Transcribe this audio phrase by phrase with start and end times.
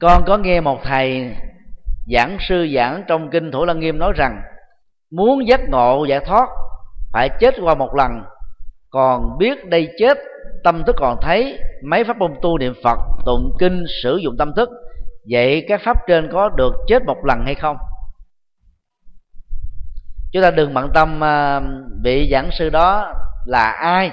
[0.00, 1.36] con có nghe một thầy
[2.12, 4.42] giảng sư giảng trong kinh thủ lăng nghiêm nói rằng,
[5.10, 6.48] muốn giác ngộ giải thoát,
[7.12, 8.10] phải chết qua một lần.
[8.90, 10.18] Còn biết đây chết,
[10.64, 14.52] tâm thức còn thấy mấy pháp môn tu niệm phật, tụng kinh, sử dụng tâm
[14.56, 14.68] thức.
[15.30, 17.76] Vậy các pháp trên có được chết một lần hay không?
[20.32, 21.60] Chúng ta đừng bận tâm à,
[22.04, 23.12] vị giảng sư đó
[23.46, 24.10] là ai.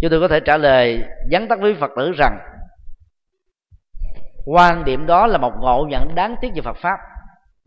[0.00, 2.38] Chúng tôi có thể trả lời, vắn tắt với phật tử rằng
[4.44, 6.98] quan điểm đó là một ngộ nhận đáng tiếc về phật pháp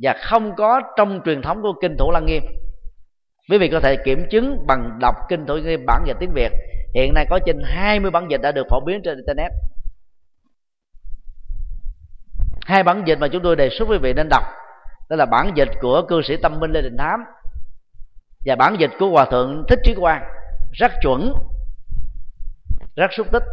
[0.01, 2.43] và không có trong truyền thống của kinh thủ lăng nghiêm.
[3.49, 6.33] Quý vị có thể kiểm chứng bằng đọc kinh thủ lăng nghiêm bản dịch tiếng
[6.33, 6.51] việt.
[6.95, 9.51] Hiện nay có trên 20 bản dịch đã được phổ biến trên internet.
[12.65, 14.43] Hai bản dịch mà chúng tôi đề xuất quý vị nên đọc,
[15.09, 17.19] đó là bản dịch của cư sĩ tâm minh lê đình thám
[18.45, 20.23] và bản dịch của hòa thượng thích trí quang.
[20.73, 21.33] Rất chuẩn,
[22.95, 23.43] rất xúc tích.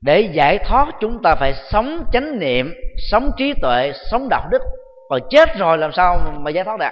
[0.00, 2.74] Để giải thoát chúng ta phải sống chánh niệm,
[3.10, 4.62] sống trí tuệ, sống đạo đức.
[5.08, 6.86] Còn chết rồi làm sao mà giải thoát được?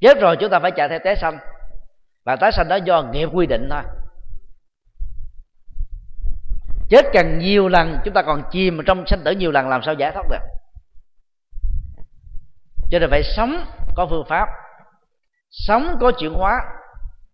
[0.00, 1.38] Chết rồi chúng ta phải chạy theo tái sanh.
[2.24, 3.82] Và tái sanh đó do nghiệp quy định thôi.
[6.88, 9.94] Chết càng nhiều lần, chúng ta còn chìm trong sanh tử nhiều lần, làm sao
[9.94, 10.38] giải thoát được?
[12.90, 14.48] Cho nên phải sống có phương pháp,
[15.50, 16.60] sống có chuyển hóa,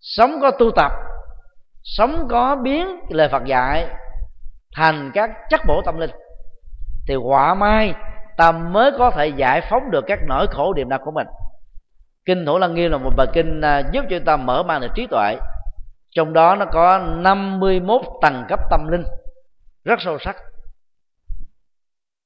[0.01, 0.93] sống có tu tập
[1.85, 3.87] sống có biến lời phật dạy,
[4.77, 6.11] thành các chất bổ tâm linh.
[7.09, 7.95] Thì quả mai,
[8.37, 11.27] ta mới có thể giải phóng được các nỗi khổ niềm đau của mình.
[12.25, 14.91] Kinh thủ lăng nghiêm là một bài kinh à, giúp cho ta mở mang được
[14.95, 15.37] trí tuệ.
[16.11, 19.05] Trong đó nó có 51 tầng cấp tâm linh,
[19.85, 20.37] rất sâu sắc.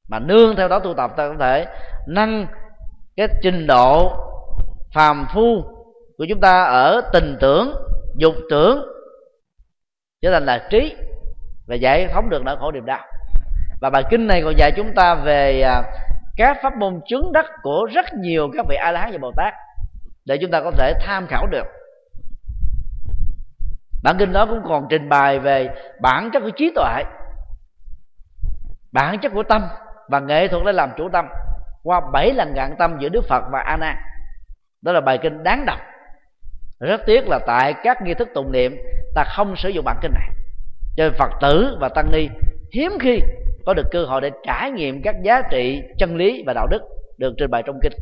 [0.08, 1.66] Mà nương theo đó tu tập, ta có thể
[2.08, 2.46] nâng
[3.16, 4.12] cái trình độ
[4.94, 5.62] phàm phu
[6.18, 7.74] của chúng ta ở tình tưởng,
[8.16, 8.97] dục tưởng
[10.22, 10.96] trở thành là trí
[11.66, 13.04] và giải phóng được nỗi khổ niềm đau.
[13.80, 15.82] Và bài kinh này còn dạy chúng ta về à,
[16.36, 19.32] các pháp môn chứng đắc của rất nhiều các vị a la hán và bồ
[19.36, 19.54] tát
[20.24, 21.66] để chúng ta có thể tham khảo được.
[24.02, 25.68] Bản kinh đó cũng còn trình bày về
[26.00, 27.04] bản chất của trí tuệ,
[28.92, 29.62] bản chất của tâm
[30.08, 31.28] và nghệ thuật để làm chủ tâm
[31.82, 33.96] qua bảy lần ngạn tâm giữa đức phật và a nan
[34.82, 35.78] đó là bài kinh đáng đọc
[36.80, 38.76] rất tiếc là tại các nghi thức tụng niệm,
[39.14, 40.28] ta không sử dụng bản kinh này.
[40.96, 42.28] Cho nên phật tử và tăng ni
[42.72, 43.20] hiếm khi
[43.66, 46.80] có được cơ hội để trải nghiệm các giá trị chân lý và đạo đức
[47.18, 47.92] được trình bày trong kinh.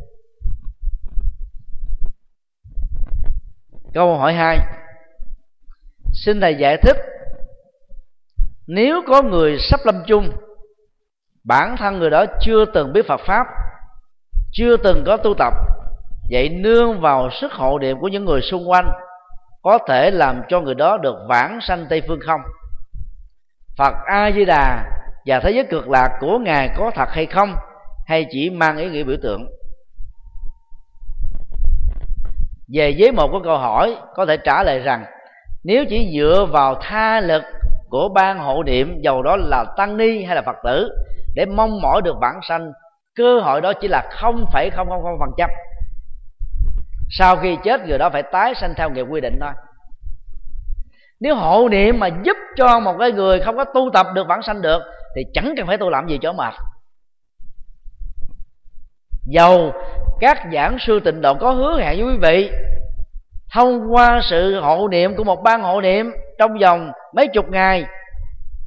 [3.93, 4.57] Câu hỏi hai.
[6.13, 6.97] Xin thầy giải thích,
[8.67, 10.29] nếu có người sắp lâm chung,
[11.43, 13.47] bản thân người đó chưa từng biết phật pháp,
[14.51, 15.53] chưa từng có tu tập
[16.31, 18.91] vậy nương vào sức hộ niệm của những người xung quanh
[19.61, 22.41] có thể làm cho người đó được vãng sanh tây phương không?
[23.77, 24.83] Phật a di đà
[25.25, 27.55] và thế giới cực lạc của ngài có thật hay không?
[28.07, 29.47] Hay chỉ mang ý nghĩa biểu tượng?
[32.73, 35.05] Về với một của câu hỏi có thể trả lời rằng
[35.63, 37.43] nếu chỉ dựa vào tha lực
[37.89, 40.89] của ban hộ niệm dầu đó là tăng ni hay là phật tử
[41.35, 42.71] để mong mỏi được vãng sanh
[43.15, 45.47] cơ hội đó chỉ là 0,000%
[47.09, 49.51] sau khi chết người đó phải tái sanh theo nghiệp quy định thôi.
[51.19, 54.43] Nếu hộ niệm mà giúp cho một cái người không có tu tập được, vãng
[54.43, 54.81] sanh được,
[55.15, 56.53] thì chẳng cần phải tu làm gì cho mệt.
[59.25, 59.73] Dầu
[60.19, 62.51] các giảng sư tịnh độ có hứa hẹn với quý vị,
[63.53, 67.85] thông qua sự hộ niệm của một ban hộ niệm trong vòng mấy chục ngày,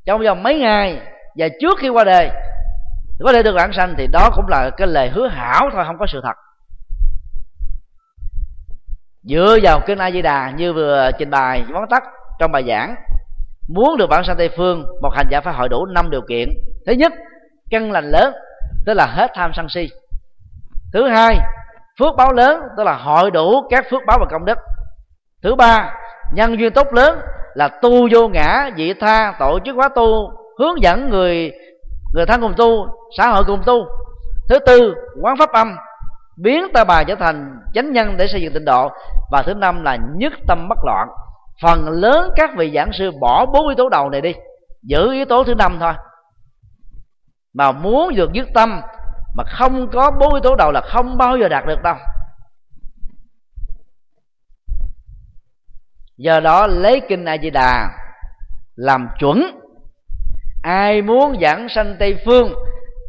[0.06, 1.00] trong vòng mấy ngày,
[1.36, 2.30] và trước khi qua đời,
[3.20, 5.98] có thể được vãng sanh, thì đó cũng là cái lời hứa hảo thôi, không
[5.98, 6.36] có sự thật
[9.22, 12.02] dựa vào kinh a di đà như vừa trình bày, vắn tắt
[12.38, 12.94] trong bài giảng,
[13.68, 16.48] muốn được bản sanh tây phương, một hành giả phải hội đủ năm điều kiện.
[16.86, 17.12] Thứ nhất,
[17.70, 18.34] căn lành lớn,
[18.86, 19.88] tức là hết tham sân si.
[20.92, 21.38] Thứ hai,
[21.98, 24.58] phước báo lớn, tức là hội đủ các phước báo và công đức.
[25.42, 25.94] Thứ ba,
[26.34, 27.18] nhân duyên tốt lớn,
[27.54, 31.52] là tu vô ngã, vị tha, tổ chức hóa tu, hướng dẫn người
[32.14, 32.86] người thân cùng tu,
[33.18, 33.86] xã hội cùng tu.
[34.48, 35.76] Thứ tư, quán pháp âm
[36.42, 38.90] biến ta bà trở thành chánh nhân để xây dựng tịnh độ.
[39.30, 41.08] Và thứ năm là nhất tâm bất loạn.
[41.62, 44.34] Phần lớn các vị giảng sư bỏ bốn yếu tố đầu này đi,
[44.82, 45.92] giữ yếu tố thứ năm thôi.
[47.54, 48.80] Mà muốn được nhất tâm
[49.36, 51.94] mà không có bốn yếu tố đầu là không bao giờ đạt được đâu.
[56.16, 57.88] Do đó lấy kinh a di đà
[58.76, 59.60] làm chuẩn.
[60.62, 62.54] Ai muốn giảng sanh tây phương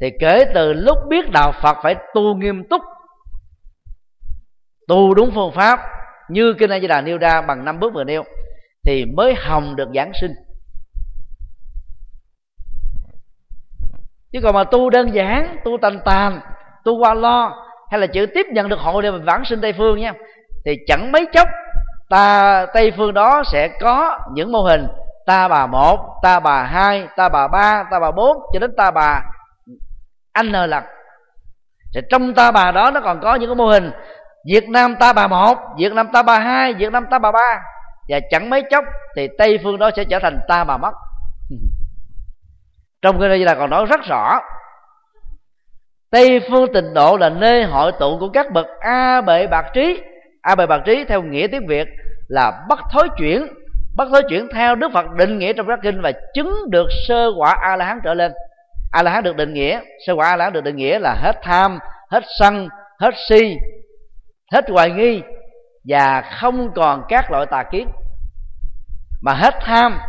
[0.01, 2.81] thì kể từ lúc biết đạo phật phải tu nghiêm túc
[4.91, 5.79] tu đúng phương pháp,
[6.29, 8.23] như kinh a di đà nêu ra bằng năm bước vừa nêu,
[8.85, 10.31] thì mới hồng được giảng sinh.
[14.31, 16.39] Chứ còn mà tu đơn giản, tu tành tàn,
[16.85, 19.73] tu qua lo, hay là chữ tiếp nhận được hội để mình vãng sinh tây
[19.77, 20.13] phương nha,
[20.65, 21.47] thì chẳng mấy chốc,
[22.09, 24.87] ta, tây phương đó sẽ có những mô hình,
[25.25, 28.91] ta bà một, ta bà hai, ta bà ba, ta bà bốn, cho đến ta
[28.91, 29.23] bà
[30.33, 30.83] anh lần.
[31.93, 33.91] Thì trong ta bà đó nó còn có những cái mô hình
[34.45, 37.61] Việt Nam ta bà một, Việt Nam ta bà hai, Việt Nam ta bà ba.
[38.09, 38.85] Và chẳng mấy chốc
[39.15, 40.91] thì Tây phương đó sẽ trở thành ta bà mất.
[43.01, 44.39] Trong cái đây là còn nói rất rõ.
[46.11, 50.01] Tây phương tịnh độ là nơi hội tụ của các bậc A bệ bạc trí.
[50.41, 51.87] A bệ bạc trí theo nghĩa tiếng Việt
[52.27, 53.47] là bất thối chuyển.
[53.95, 57.31] Bất thối chuyển theo Đức Phật định nghĩa trong các kinh và chứng được sơ
[57.37, 58.31] quả A la hán trở lên.
[58.91, 61.13] A la hán được định nghĩa, sơ quả A la hán được định nghĩa là
[61.13, 61.79] hết tham,
[62.11, 62.67] hết sân,
[62.99, 63.57] hết si
[64.51, 65.21] hết hoài nghi
[65.83, 67.87] và không còn các loại tà kiến.
[69.21, 69.99] Mà hết tham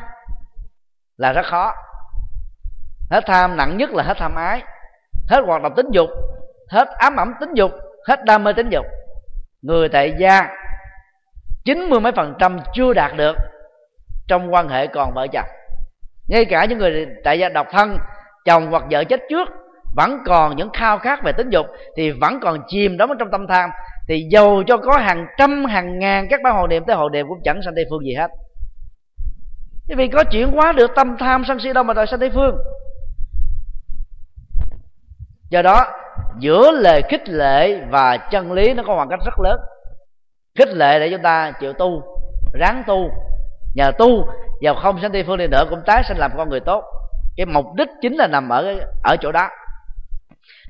[1.17, 1.75] là rất khó.
[3.11, 4.62] Hết tham nặng nhất là hết tham ái,
[5.29, 6.11] hết hoạt động tính dục,
[6.71, 7.73] hết ám ẩm tính dục,
[8.09, 8.87] hết đam mê tính dục.
[9.62, 10.49] Người tại gia
[11.65, 13.37] chín mươi mấy phần trăm chưa đạt được
[14.29, 15.49] trong quan hệ còn vợ chồng.
[16.29, 17.99] Ngay cả những người tại gia độc thân,
[18.44, 19.49] chồng hoặc vợ chết trước,
[19.97, 21.67] vẫn còn những khao khát về tính dục
[21.97, 23.71] thì vẫn còn chìm đắm trong tâm tham
[24.09, 27.27] thì dầu cho có hàng trăm, hàng ngàn các ban hồ niệm tới hồ niệm
[27.29, 28.31] cũng chẳng sanh tây phương gì hết.
[29.97, 32.57] Vì có chuyển hóa được tâm tham sân si đâu mà đòi sanh tây phương.
[35.51, 35.87] Do đó,
[36.39, 39.61] giữa lời khích lệ và chân lý nó có khoảng cách rất lớn.
[40.59, 42.03] Khích lệ để chúng ta chịu tu,
[42.53, 43.11] ráng tu.
[43.75, 44.27] Nhờ tu
[44.63, 46.85] vào không sanh tây phương đi nữa cũng tái sanh làm con người tốt.
[47.37, 49.49] Cái mục đích chính là nằm ở ở chỗ đó.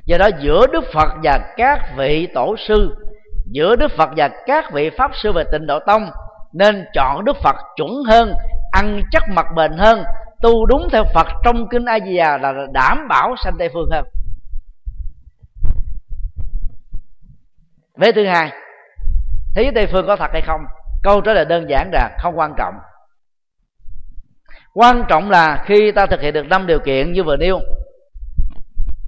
[0.05, 2.97] Do đó giữa đức phật và các vị tổ sư
[3.45, 6.11] giữa đức phật và các vị pháp sư về tịnh độ tông,
[6.53, 8.35] nên chọn đức phật chuẩn hơn,
[8.73, 10.05] ăn chắc mặt bền hơn,
[10.43, 13.89] tu đúng theo phật trong kinh a di đà là đảm bảo sanh tây phương
[13.91, 14.05] hơn.
[17.97, 18.53] Vế thứ hai
[19.55, 20.61] thế giới tây phương có thật hay không?
[21.03, 22.75] Câu trả lời đơn giản là không quan trọng.
[24.75, 27.61] Quan trọng là khi ta thực hiện được năm điều kiện như vừa nêu,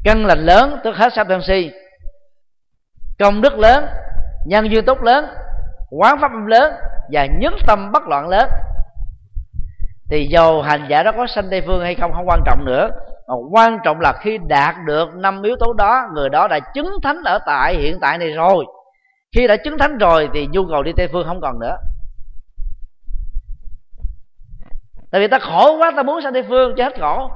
[0.04, 1.70] căn lành lớn tức hết sắp si,
[3.18, 3.86] công đức lớn
[4.44, 5.26] nhân duyên tốt lớn,
[5.90, 6.72] quán pháp âm lớn
[7.12, 8.48] và nhất tâm bất loạn lớn.
[10.10, 12.88] Thì dầu hành giả đó có sanh tây phương hay không không quan trọng nữa.
[13.28, 16.90] Mà quan trọng là khi đạt được năm yếu tố đó, người đó đã chứng
[17.02, 18.64] thánh ở tại hiện tại này rồi.
[19.36, 21.76] Khi đã chứng thánh rồi thì nhu cầu đi tây phương không còn nữa.
[25.12, 27.30] Tại vì ta khổ quá, ta muốn sang tây phương cho hết khổ.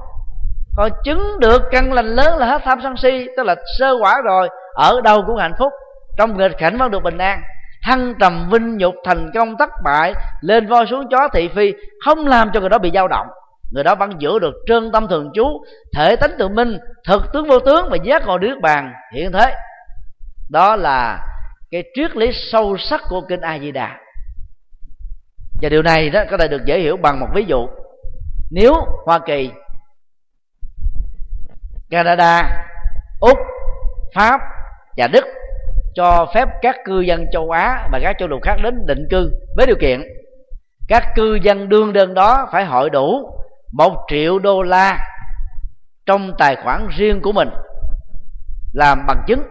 [0.77, 4.21] Còn chứng được căn lành lớn là hết tham sân si, tức là sơ quả
[4.21, 5.73] rồi, ở đâu cũng hạnh phúc
[6.19, 7.41] trong nghịch cảnh vẫn được bình an.
[7.83, 11.73] Thăng trầm vinh nhục thành công thất bại, lên voi xuống chó thị phi,
[12.05, 13.27] không làm cho người đó bị dao động.
[13.71, 15.63] Người đó vẫn giữ được trơn tâm thường trú,
[15.95, 16.77] thể tánh tự minh,
[17.07, 18.93] thực tướng vô tướng và giác ngộ nước bàn.
[19.13, 19.55] Hiện thế,
[20.51, 21.19] đó là
[21.71, 23.97] cái triết lý sâu sắc của kinh a di đà
[25.61, 27.67] và điều này đó có thể được dễ hiểu bằng một ví dụ.
[28.51, 28.73] Nếu
[29.05, 29.51] hoa kỳ,
[31.89, 32.65] canada,
[33.19, 33.37] úc,
[34.15, 34.39] pháp
[34.97, 35.25] và đức
[35.93, 39.31] cho phép các cư dân châu á và các châu lục khác đến định cư
[39.57, 40.01] với điều kiện
[40.87, 43.29] các cư dân đương đơn đó phải hội đủ
[43.73, 44.99] một triệu đô la
[46.05, 47.49] trong tài khoản riêng của mình
[48.73, 49.41] làm bằng chứng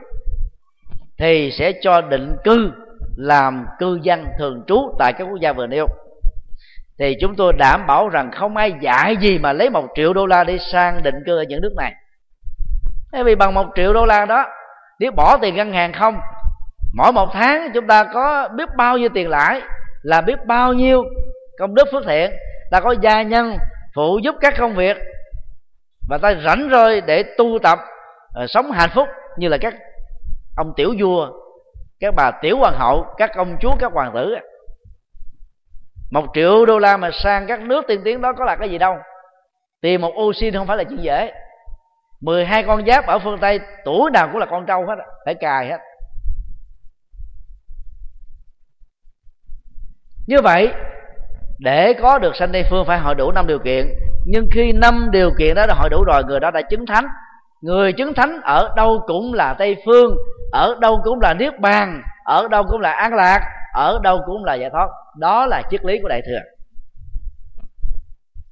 [1.19, 2.73] thì sẽ cho định cư
[3.17, 5.87] làm cư dân thường trú tại các quốc gia vừa nêu.
[6.99, 10.27] Thì chúng tôi đảm bảo rằng không ai dạy gì mà lấy một triệu đô
[10.27, 11.95] la đi sang định cư ở những nước này.
[13.13, 14.47] Bởi vì bằng một triệu đô la đó
[14.99, 16.21] nếu bỏ tiền ngân hàng không,
[16.95, 19.61] mỗi một tháng chúng ta có biết bao nhiêu tiền lãi,
[20.03, 21.05] là biết bao nhiêu
[21.59, 22.33] công đức phước thiện.
[22.71, 23.59] Ta có gia nhân
[23.95, 24.97] phụ giúp các công việc
[26.09, 27.79] và ta rảnh rồi để tu tập
[28.35, 29.75] ờ, sống hạnh phúc như là các
[30.57, 31.31] ông tiểu vua,
[32.01, 34.35] các bà tiểu hoàng hậu, các công chúa, các hoàng tử.
[36.11, 38.79] Một triệu đô la mà sang các nước tiên tiến đó có là cái gì
[38.79, 38.97] đâu.
[39.83, 41.33] Tìm một ô xin không phải là chuyện dễ.
[42.21, 44.95] 12 con giáp ở phương Tây, tuổi nào cũng là con trâu hết
[45.25, 45.79] phải cài hết.
[50.27, 50.73] Như vậy,
[51.59, 53.87] để có được sanh tây phương phải hội đủ năm điều kiện.
[54.27, 57.07] Nhưng khi năm điều kiện đó đã hội đủ rồi, người đó đã chứng thánh.
[57.61, 60.17] Người chứng thánh ở đâu cũng là tây phương,
[60.53, 63.41] ở đâu cũng là niết bàn, ở đâu cũng là an lạc,
[63.75, 64.89] ở đâu cũng là giải thoát.
[65.19, 66.41] Đó là triết lý của đại thừa.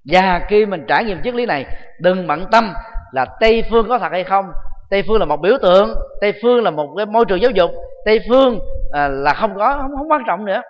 [0.05, 1.67] Và khi mình trải nghiệm triết lý này,
[2.01, 2.75] đừng bận tâm
[3.17, 4.45] là tây phương có thật hay không?
[4.91, 7.71] Tây phương là một biểu tượng tây phương là một cái môi trường giáo dục
[8.05, 8.59] tây phương
[8.93, 10.63] à, là không có không, không quan trọng nữa.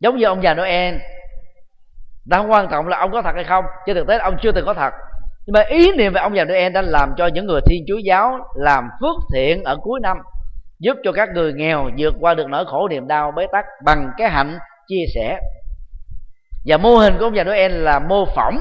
[0.00, 0.94] Giống như ông già noel
[2.24, 4.52] đã không quan trọng là ông có thật hay không chứ thực tế ông chưa
[4.52, 4.92] từng có thật.
[5.46, 7.98] Nhưng mà ý niệm về ông già noel đã làm cho những người thiên chúa
[7.98, 10.16] giáo làm phước thiện ở cuối năm
[10.78, 14.10] giúp cho các người nghèo vượt qua được nỗi khổ niềm đau bế tắc bằng
[14.16, 15.38] cái hạnh chia sẻ.
[16.66, 18.58] Và mô hình của ông già noel là mô phỏng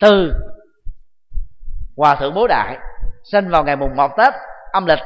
[0.00, 0.32] từ
[1.96, 2.78] hòa thượng bố đại
[3.24, 4.34] sinh vào ngày mùng một tết
[4.72, 4.98] âm lịch.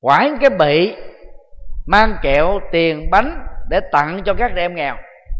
[0.00, 0.96] Quải cái bị
[1.86, 4.96] mang kẹo, tiền, bánh để tặng cho các em nghèo.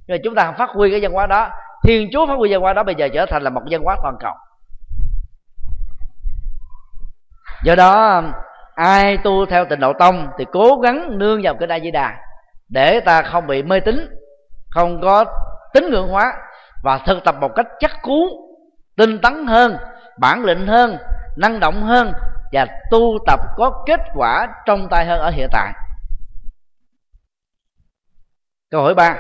[0.06, 1.50] Nhưng mà chúng ta phát huy cái văn hóa đó.
[1.84, 3.96] Thiên chúa phát huy văn hóa đó bây giờ trở thành là một văn hóa
[4.02, 4.32] toàn cầu.
[7.64, 8.22] Do đó,
[8.74, 12.16] ai tu theo tịnh độ tông thì cố gắng nương vào cái đại di đà
[12.68, 14.08] để ta không bị mê tín,
[14.70, 15.24] không có
[15.74, 16.34] tín ngưỡng hóa
[16.82, 18.28] và thực tập một cách chắc cú,
[18.96, 19.76] tinh tấn hơn
[20.18, 20.98] bản lĩnh hơn,
[21.36, 22.12] năng động hơn
[22.52, 25.72] và tu tập có kết quả trong tay hơn ở hiện tại.
[28.70, 29.16] Câu hỏi ba.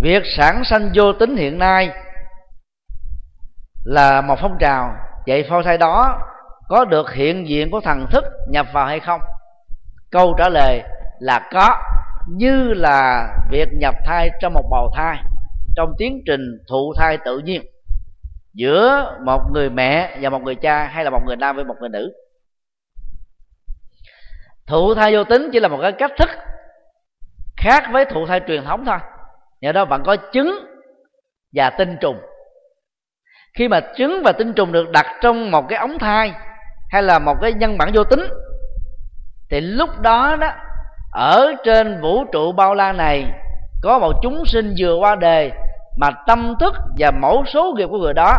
[0.00, 1.90] Việc sản sanh vô tính hiện nay
[3.84, 4.96] là một phong trào.
[5.26, 6.18] Vậy phôi thai đó
[6.68, 9.20] có được hiện diện của thần thức nhập vào hay không?
[10.10, 10.82] Câu trả lời
[11.20, 11.76] là có,
[12.28, 15.16] như là việc nhập thai trong một bào thai,
[15.76, 17.62] trong tiến trình thụ thai tự nhiên
[18.54, 21.74] giữa một người mẹ và một người cha hay là một người nam với một
[21.80, 22.12] người nữ.
[24.66, 26.30] Thụ thai vô tính chỉ là một cái cách thức
[27.56, 28.98] khác với thụ thai truyền thống thôi.
[29.60, 30.58] Nhờ đó bạn có trứng
[31.52, 32.20] và tinh trùng.
[33.54, 36.32] Khi mà trứng và tinh trùng được đặt trong một cái ống thai
[36.90, 38.20] hay là một cái nhân bản vô tính,
[39.50, 40.52] thì lúc đó đó,
[41.12, 43.24] ở trên vũ trụ bao la này
[43.82, 45.50] có một chúng sinh vừa qua đời
[45.96, 48.34] mà tâm thức và mẫu số nghiệp của người đó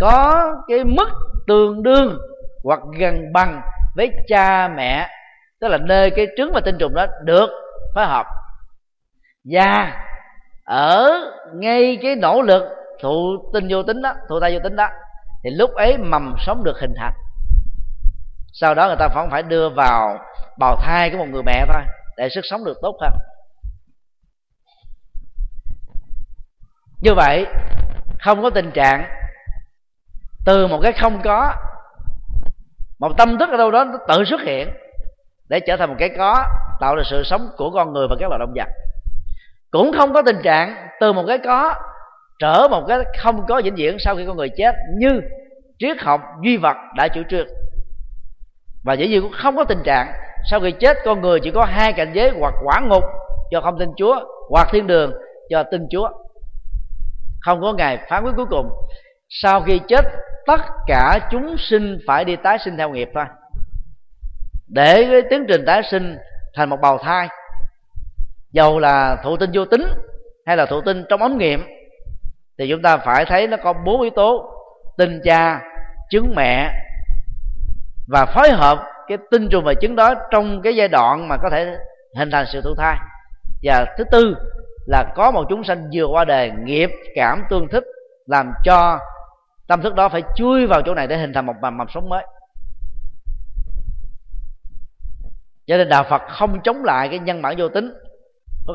[0.00, 1.08] có cái mức
[1.46, 2.18] tương đương
[2.64, 3.62] hoặc gần bằng
[3.96, 5.08] với cha mẹ,
[5.60, 7.50] tức là nơi cái trứng và tinh trùng đó được
[7.94, 8.26] phối hợp.
[9.44, 9.92] Và
[10.64, 11.10] ở
[11.54, 12.62] ngay cái nỗ lực
[13.02, 14.88] thụ tinh vô tính đó, thụ thai vô tính đó,
[15.44, 17.12] thì lúc ấy mầm sống được hình thành.
[18.52, 20.18] Sau đó người ta vẫn phải đưa vào
[20.58, 21.82] bào thai của một người mẹ thôi,
[22.16, 23.12] để sức sống được tốt hơn.
[27.00, 27.46] Như vậy,
[28.18, 29.04] không có tình trạng
[30.46, 31.54] từ một cái không có,
[32.98, 34.68] một tâm thức ở đâu đó nó tự xuất hiện
[35.48, 36.44] để trở thành một cái có,
[36.80, 38.68] tạo ra sự sống của con người và các loài động vật.
[39.70, 41.74] Cũng không có tình trạng từ một cái có
[42.38, 45.20] trở một cái không có vĩnh viễn sau khi con người chết như
[45.78, 47.46] triết học duy vật đã chủ trương.
[48.84, 50.12] Và dĩ nhiên cũng không có tình trạng
[50.50, 53.04] sau khi chết con người chỉ có hai cảnh giới, hoặc quả ngục
[53.50, 55.12] cho không tin chúa, hoặc thiên đường
[55.50, 56.08] cho tin chúa
[57.40, 58.70] không có ngày phán quyết cuối cùng.
[59.28, 60.04] Sau khi chết,
[60.46, 63.24] tất cả chúng sinh phải đi tái sinh theo nghiệp thôi.
[64.68, 66.18] Để cái tiến trình tái sinh
[66.54, 67.28] thành một bào thai,
[68.52, 69.82] dầu là thụ tinh vô tính
[70.46, 71.66] hay là thụ tinh trong ống nghiệm,
[72.58, 74.54] thì chúng ta phải thấy nó có bốn yếu tố
[74.98, 75.60] tinh cha
[76.10, 76.70] trứng mẹ
[78.08, 78.78] và phối hợp
[79.08, 81.76] cái tinh trùng và trứng đó trong cái giai đoạn mà có thể
[82.18, 82.96] hình thành sự thụ thai.
[83.62, 84.36] Và thứ tư
[84.86, 87.84] là có một chúng sanh vừa qua đời nghiệp, cảm, tương thích
[88.26, 88.98] làm cho
[89.68, 92.08] tâm thức đó phải chui vào chỗ này để hình thành một mầm mầm sống
[92.08, 92.24] mới.
[95.66, 97.94] Cho nên đạo phật không chống lại cái nhân bản vô tính,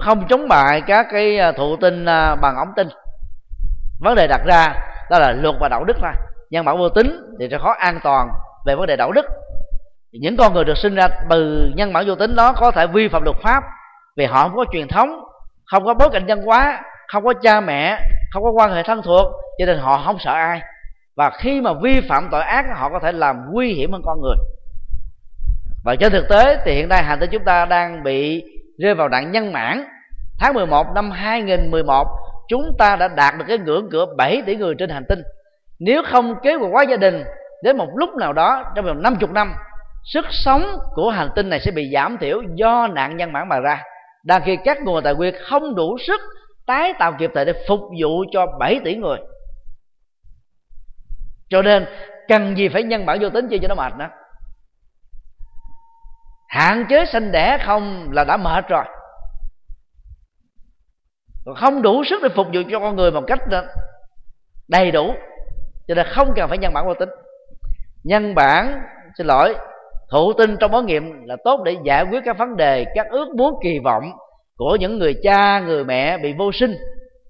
[0.02, 2.88] không chống lại các cái à, thụ tinh à, bằng ống tinh.
[4.00, 4.76] Vấn đề đặt ra
[5.10, 6.12] đó là luật và đạo đức thôi.
[6.50, 8.30] Nhân bản vô tính thì sẽ khó an toàn
[8.66, 9.26] về vấn đề đạo đức.
[10.12, 13.08] Những con người được sinh ra từ nhân bản vô tính đó có thể vi
[13.08, 13.64] phạm luật pháp
[14.18, 15.25] vì họ không có truyền thống
[15.66, 18.00] không có bối cảnh văn hóa, không có cha mẹ,
[18.32, 20.62] không có quan hệ thân thuộc, cho nên họ không sợ ai.
[21.16, 24.22] Và khi mà vi phạm tội ác, họ có thể làm nguy hiểm hơn con
[24.22, 24.36] người.
[25.86, 28.44] Và trên thực tế thì hiện nay hành tinh chúng ta đang bị
[28.78, 29.86] rơi vào nạn nhân mãn.
[30.40, 32.08] Tháng 11 năm 2011
[32.48, 35.20] chúng ta đã đạt được cái ngưỡng cửa 7 tỷ người trên hành tinh.
[35.80, 37.24] Nếu không kế hoạch hóa gia đình,
[37.64, 39.54] đến một lúc nào đó, trong vòng 50 năm,
[40.04, 40.64] sức sống
[40.96, 43.84] của hành tinh này sẽ bị giảm thiểu do nạn nhân mãn mà ra
[44.25, 46.22] đang khi các nguồn tài nguyên không đủ sức
[46.65, 49.17] tái tạo kịp thời để phục vụ cho 7 tỷ người.
[51.50, 51.86] Cho nên,
[52.27, 54.10] cần gì phải nhân bản vô tính chi cho nó mệt nữa
[56.48, 58.84] hạn chế sinh đẻ không là đã mệt rồi.
[61.46, 63.39] Còn không đủ sức để phục vụ cho con người một cách
[64.67, 65.13] đầy đủ,
[65.88, 67.10] cho nên không cần phải nhân bản vô tính.
[68.03, 68.82] Nhân bản,
[69.17, 69.55] xin lỗi
[70.12, 73.36] thụ tinh trong ống nghiệm là tốt để giải quyết các vấn đề, các ước
[73.38, 74.12] muốn, kỳ vọng
[74.58, 76.78] của những người cha, người mẹ bị vô sinh.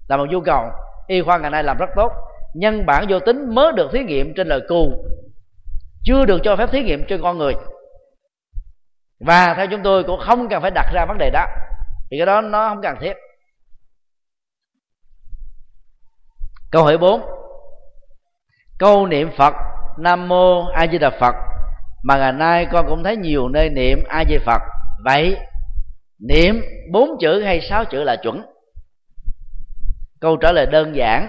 [0.08, 0.64] Là một nhu cầu.
[1.06, 2.12] Y khoa ngày nay làm rất tốt.
[2.54, 5.04] Nhân bản vô tính mới được thí nghiệm trên lời cù
[6.04, 7.54] chưa được cho phép thí nghiệm trên con người.
[9.20, 11.46] Và theo chúng tôi cũng không cần phải đặt ra vấn đề đó
[12.10, 13.12] thì cái đó nó không cần thiết.
[16.70, 17.20] Câu hỏi 4
[18.78, 19.54] câu niệm phật,
[19.98, 21.34] nam mô a di đà phật
[22.06, 24.62] mà ngày nay con cũng thấy nhiều nơi niệm a di phật.
[25.04, 25.36] Vậy
[26.28, 28.42] niệm bốn chữ hay sáu chữ là chuẩn?
[30.20, 31.28] Câu trả lời đơn giản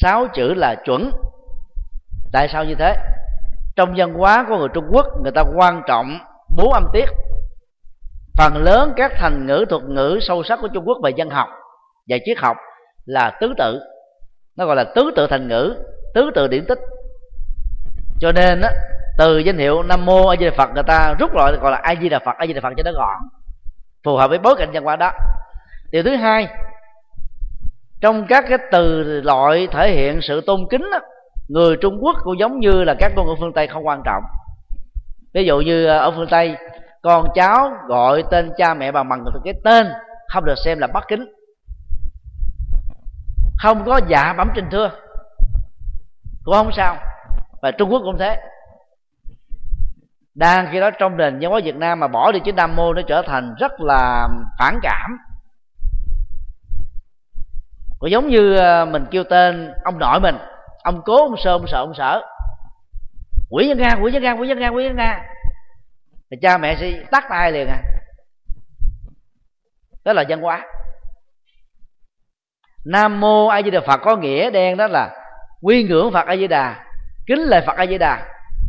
[0.00, 1.10] sáu chữ là chuẩn.
[2.32, 2.94] Tại sao như thế?
[3.76, 6.18] Trong văn hóa của người trung quốc người ta quan trọng
[6.56, 7.06] bốn âm tiết.
[8.38, 11.48] Phần lớn các thành ngữ thuật ngữ sâu sắc của trung quốc về dân học
[12.08, 12.56] và triết học
[13.04, 13.80] là tứ tự.
[14.56, 15.74] Nó gọi là tứ tự thành ngữ
[16.14, 16.78] tứ tự điển tích.
[18.20, 18.70] Cho nên á,
[19.18, 21.80] từ danh hiệu nam mô a di đà phật người ta rút lại gọi là
[21.82, 23.16] a di đà phật a di đà phật cho nó gọn
[24.04, 25.12] phù hợp với bối cảnh văn hóa đó.
[25.90, 26.48] Điều thứ hai
[28.00, 30.98] trong các cái từ loại thể hiện sự tôn kính đó,
[31.48, 34.22] người trung quốc cũng giống như là các con ở phương tây không quan trọng.
[35.34, 36.56] Ví dụ như ờ, ở phương tây
[37.02, 39.86] con cháu gọi tên cha mẹ bằng bằng cái tên
[40.28, 41.24] không được xem là bất kính.
[43.58, 44.90] Không có dạ bẩm trình thưa
[46.44, 46.96] cũng không sao
[47.62, 48.40] và trung quốc cũng thế
[50.34, 52.92] đang khi đó trong nền văn hóa việt nam mà bỏ đi chữ nam mô
[52.94, 55.18] nó trở thành rất là phản cảm.
[57.98, 60.36] Cũng giống như ờ, mình kêu tên ông nội mình,
[60.82, 62.22] ông cố, ông sơ, ông sợ ông sợ.
[63.50, 65.22] Quỷ dân nga, quỷ dân nga, quỷ dân nga, quỷ dân nga.
[66.30, 67.82] Thì cha mẹ sẽ tắt tay liền à.
[70.04, 70.62] Đó là văn hóa.
[72.84, 75.10] Nam mô a di đà phật có nghĩa đen đó là
[75.62, 76.84] quy ngưỡng phật a di đà,
[77.26, 78.26] kính lệ phật a di đà,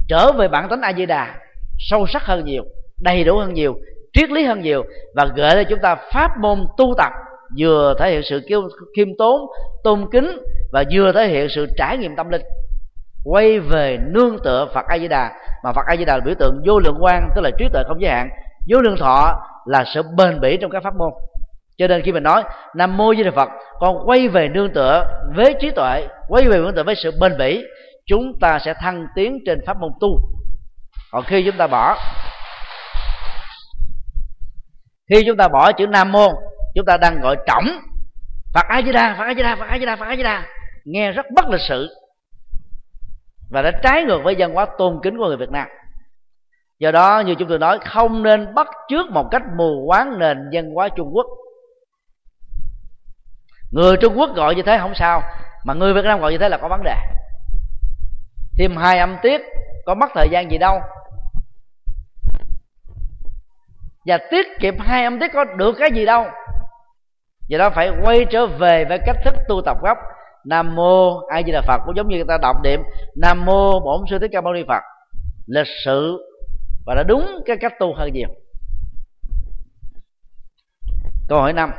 [0.08, 1.36] trở về bản tính a di đà
[1.80, 2.64] sâu sắc hơn nhiều,
[3.02, 3.76] đầy đủ hơn nhiều,
[4.14, 4.84] triết lý hơn nhiều
[5.16, 7.12] và gợi cho chúng ta pháp môn tu tập
[7.60, 8.62] vừa thể hiện sự kiêu,
[8.98, 9.42] khiêm tốn,
[9.84, 10.32] tôn kính
[10.72, 12.42] và vừa thể hiện sự trải nghiệm tâm linh.
[13.24, 15.32] Quay về nương tựa Phật A Di Đà
[15.64, 17.84] mà Phật A Di Đà là biểu tượng vô lượng quan tức là trí tuệ
[17.88, 18.30] không giới hạn.
[18.70, 21.10] Vô lượng thọ là sự bền bỉ trong các pháp môn.
[21.78, 22.44] Cho nên khi mình nói
[22.76, 25.04] nam mô di đà phật, con quay về nương tựa
[25.36, 27.64] với trí tuệ, quay về nương tựa với sự bền bỉ,
[28.06, 30.20] chúng ta sẽ thăng tiến trên pháp môn tu
[31.16, 31.98] còn khi chúng ta bỏ,
[35.10, 36.28] khi chúng ta bỏ chữ nam mô,
[36.76, 37.66] chúng ta đang gọi trọng.
[38.54, 40.24] Phật a di đà phật a di đà phật a di đà phật a di
[40.24, 40.46] đà
[40.86, 41.90] nghe rất bất lịch sự
[43.52, 45.68] và đã trái ngược với văn hóa tôn kính của người việt nam.
[46.80, 50.38] Do đó, như chúng tôi nói, không nên bắt trước một cách mù quáng nền
[50.54, 51.26] văn hóa trung quốc.
[53.72, 55.22] Người trung quốc gọi như thế không sao,
[55.66, 56.96] mà người việt nam gọi như thế là có vấn đề.
[58.58, 59.42] Thêm hai âm tiết,
[59.86, 60.80] có mất thời gian gì đâu
[64.06, 66.26] và tiết kiệm hai âm tiết có được cái gì đâu.
[67.48, 69.98] Do đó phải quay trở về với cách thức tu tập gốc.
[70.46, 72.80] Nam mô a di đà phật, cũng giống như người ta đọc niệm,
[73.16, 74.82] nam mô bổn sư thích ca mâu ni phật.
[75.48, 76.18] Lịch sự
[76.86, 78.30] và đã đúng cái cách tu hơn nhiều.
[81.30, 81.72] Câu hỏi năm.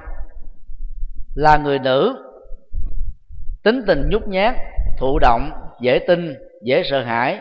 [1.34, 2.16] Là người nữ,
[3.64, 4.54] tính tình nhút nhát,
[4.98, 7.40] thụ động, dễ tin, dễ sợ hãi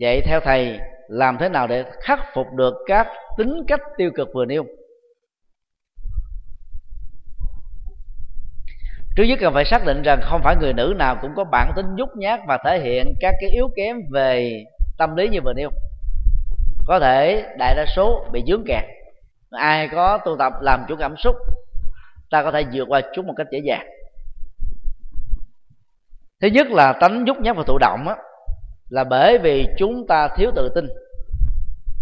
[0.00, 4.28] vậy theo thầy làm thế nào để khắc phục được các tính cách tiêu cực
[4.34, 4.64] vừa nêu?
[9.16, 11.72] Trước nhất cần phải xác định rằng không phải người nữ nào cũng có bản
[11.76, 14.64] tính nhút nhát và thể hiện các cái yếu kém về
[14.98, 15.70] tâm lý như vừa nêu.
[16.86, 18.84] Có thể đại đa số bị dướng kẹt.
[19.50, 21.36] Ai có tu tập làm chủ cảm xúc
[22.30, 23.86] ta có thể vượt qua chúng một cách dễ dàng.
[26.40, 28.16] Thứ nhất là tánh nhút nhát và thụ động á,
[28.94, 30.86] là bởi vì chúng ta thiếu tự tin.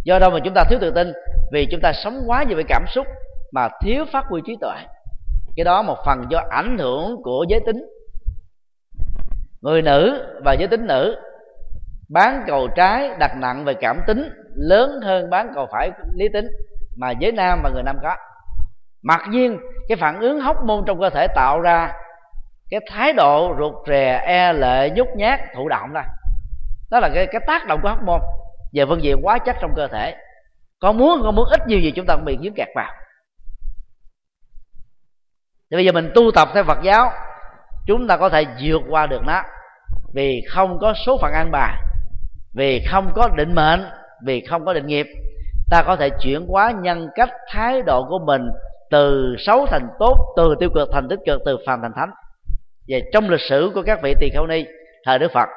[0.04, 1.12] Do đâu mà chúng ta thiếu tự tin?
[1.52, 3.06] Vì chúng ta sống quá nhiều về cảm xúc
[3.52, 4.76] mà thiếu phát huy trí tuệ.
[5.56, 7.84] Cái đó một phần do ảnh hưởng của giới tính.
[9.60, 11.16] Người nữ và giới tính nữ
[12.10, 16.46] bán cầu trái đặt nặng về cảm tính, lớn hơn bán cầu phải lý tính
[16.96, 18.16] mà giới nam và người nam có.
[19.02, 21.92] Mặc nhiên, cái phản ứng hóc môn trong cơ thể tạo ra
[22.70, 26.04] cái thái độ ruột rè e lệ, nhút nhát, thụ động ra
[26.92, 28.22] đó là cái cái tác động của hormone.
[28.72, 30.16] Về phân diện quá chất trong cơ thể.
[30.78, 32.92] Con muốn con muốn ít nhiều gì chúng ta cũng bị dính kẹt vào.
[35.70, 37.12] Thì bây giờ mình tu tập theo Phật giáo,
[37.86, 39.42] chúng ta có thể vượt qua được nó.
[40.14, 41.76] Vì không có số phận an bài.
[42.54, 43.84] Vì không có định mệnh.
[44.24, 45.06] Vì không có định nghiệp.
[45.70, 48.42] Ta có thể chuyển hóa nhân cách, thái độ của mình
[48.90, 52.10] từ xấu thành tốt, từ tiêu cực thành tích cực, từ phàm thành thánh.
[52.88, 54.64] Về trong lịch sử của các vị tỳ kheo ni,
[55.04, 55.48] thời đức phật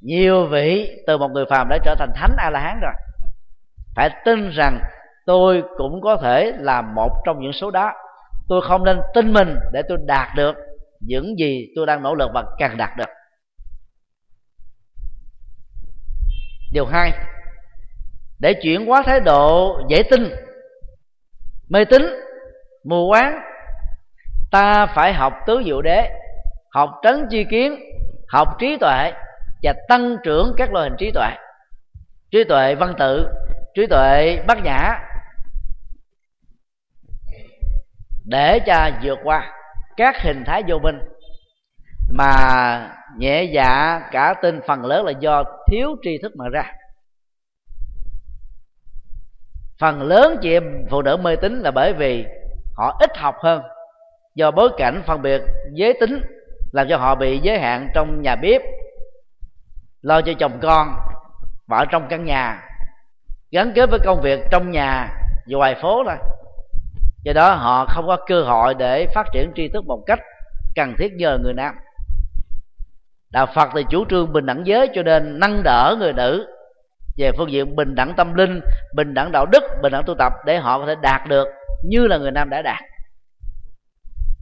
[0.00, 2.92] nhiều vị từ một người phàm đã trở thành thánh a la hán rồi.
[3.96, 4.80] Phải tin rằng
[5.26, 7.92] tôi cũng có thể là một trong những số đó.
[8.48, 10.54] Tôi không nên tin mình để tôi đạt được
[11.00, 13.08] những gì tôi đang nỗ lực và cần đạt được.
[16.72, 17.12] Điều hai,
[18.38, 20.30] để chuyển hóa thái độ dễ tin.
[21.68, 22.02] Mê tín,
[22.84, 23.40] mù quáng,
[24.50, 26.10] ta phải học tứ diệu đế,
[26.70, 27.74] học trấn chi kiến,
[28.28, 29.12] học trí tuệ
[29.62, 31.30] và tăng trưởng các loại hình trí tuệ.
[32.30, 33.28] Trí tuệ văn tự,
[33.74, 34.98] trí tuệ bát nhã,
[38.24, 39.52] để cho vượt qua
[39.96, 40.98] các hình thái vô minh.
[42.10, 46.72] Mà nhẹ dạ cả tin phần lớn là do thiếu tri thức mà ra.
[49.80, 52.24] Phần lớn chị em phụ nữ mê tín là bởi vì
[52.76, 53.62] họ ít học hơn.
[54.34, 55.42] Do bối cảnh phân biệt
[55.72, 56.22] giới tính
[56.72, 58.62] làm cho họ bị giới hạn trong nhà bếp
[60.08, 60.96] lo cho chồng con
[61.66, 62.62] và ở trong căn nhà,
[63.50, 65.08] gắn kết với công việc trong nhà
[65.46, 66.16] và ngoài phố thôi.
[67.24, 70.18] Do đó họ không có cơ hội để phát triển tri thức một cách
[70.74, 71.74] cần thiết nhờ người nam.
[73.30, 76.46] Đạo phật thì chủ trương bình đẳng giới cho nên nâng đỡ người nữ
[77.18, 78.60] về phương diện bình đẳng tâm linh,
[78.94, 81.48] bình đẳng đạo đức, bình đẳng tu tập để họ có thể đạt được
[81.84, 82.80] như là người nam đã đạt.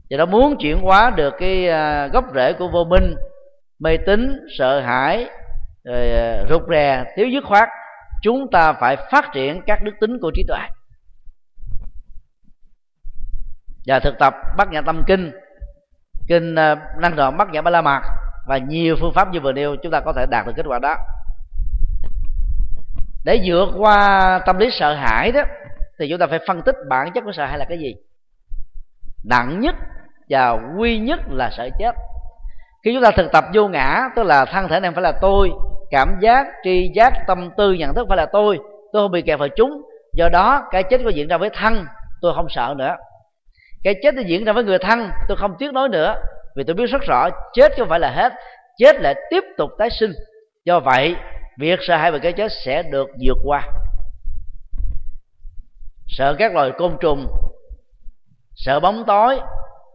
[0.09, 3.15] Do đó muốn chuyển hóa được cái à, gốc rễ của vô minh,
[3.79, 5.29] mê tín, sợ hãi
[5.87, 7.69] rồi ờ, rụt rè, thiếu dứt khoát,
[8.21, 10.59] chúng ta phải phát triển các đức tính của trí tuệ.
[13.87, 15.31] Và thực tập bắt nhã tâm kinh
[16.27, 18.01] kinh ờ, năng đoạn bắt nhã ba la mật
[18.47, 20.79] và nhiều phương pháp như vừa nêu, chúng ta có thể đạt được kết quả
[20.79, 20.95] đó.
[23.25, 25.41] Để vượt qua tâm lý sợ hãi đó,
[25.99, 27.95] thì chúng ta phải phân tích bản chất của sợ hãi là cái gì.
[29.23, 29.75] Nặng nhất
[30.29, 31.95] và quy nhất là sợ chết.
[32.83, 35.49] Khi chúng ta thực tập vô ngã, tức là thân thể này phải là tôi
[35.91, 38.59] cảm giác, tri giác, tâm tư, nhận thức phải là tôi.
[38.93, 39.81] Tôi không bị kẹt vào chúng.
[40.13, 41.85] Do đó, cái chết có diễn ra với thân,
[42.21, 42.95] tôi không sợ nữa.
[43.83, 46.15] Cái chết nó diễn ra với người thân, tôi không tiếc nói nữa.
[46.55, 48.33] Vì tôi biết rất rõ, chết không phải là hết.
[48.77, 50.11] Chết lại tiếp tục tái sinh.
[50.65, 51.15] Do vậy,
[51.59, 53.61] việc sợ hãi về cái chết sẽ được vượt qua.
[56.07, 57.27] Sợ các loài côn trùng,
[58.55, 59.39] sợ bóng tối,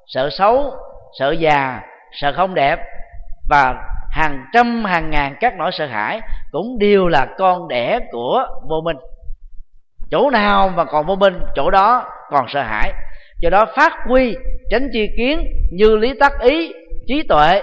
[0.06, 0.74] sợ xấu,
[1.18, 1.80] sợ già,
[2.12, 2.78] sợ không đẹp
[3.48, 3.74] và
[4.12, 6.20] hàng trăm, hàng ngàn các nỗi sợ hãi
[6.50, 8.96] cũng đều là con đẻ của vô minh.
[10.10, 12.92] Chỗ nào mà còn vô minh, chỗ đó còn sợ hãi.
[13.40, 14.36] Do đó phát huy,
[14.70, 15.40] tránh chi kiến
[15.72, 16.72] như lý tắc ý,
[17.06, 17.62] trí tuệ,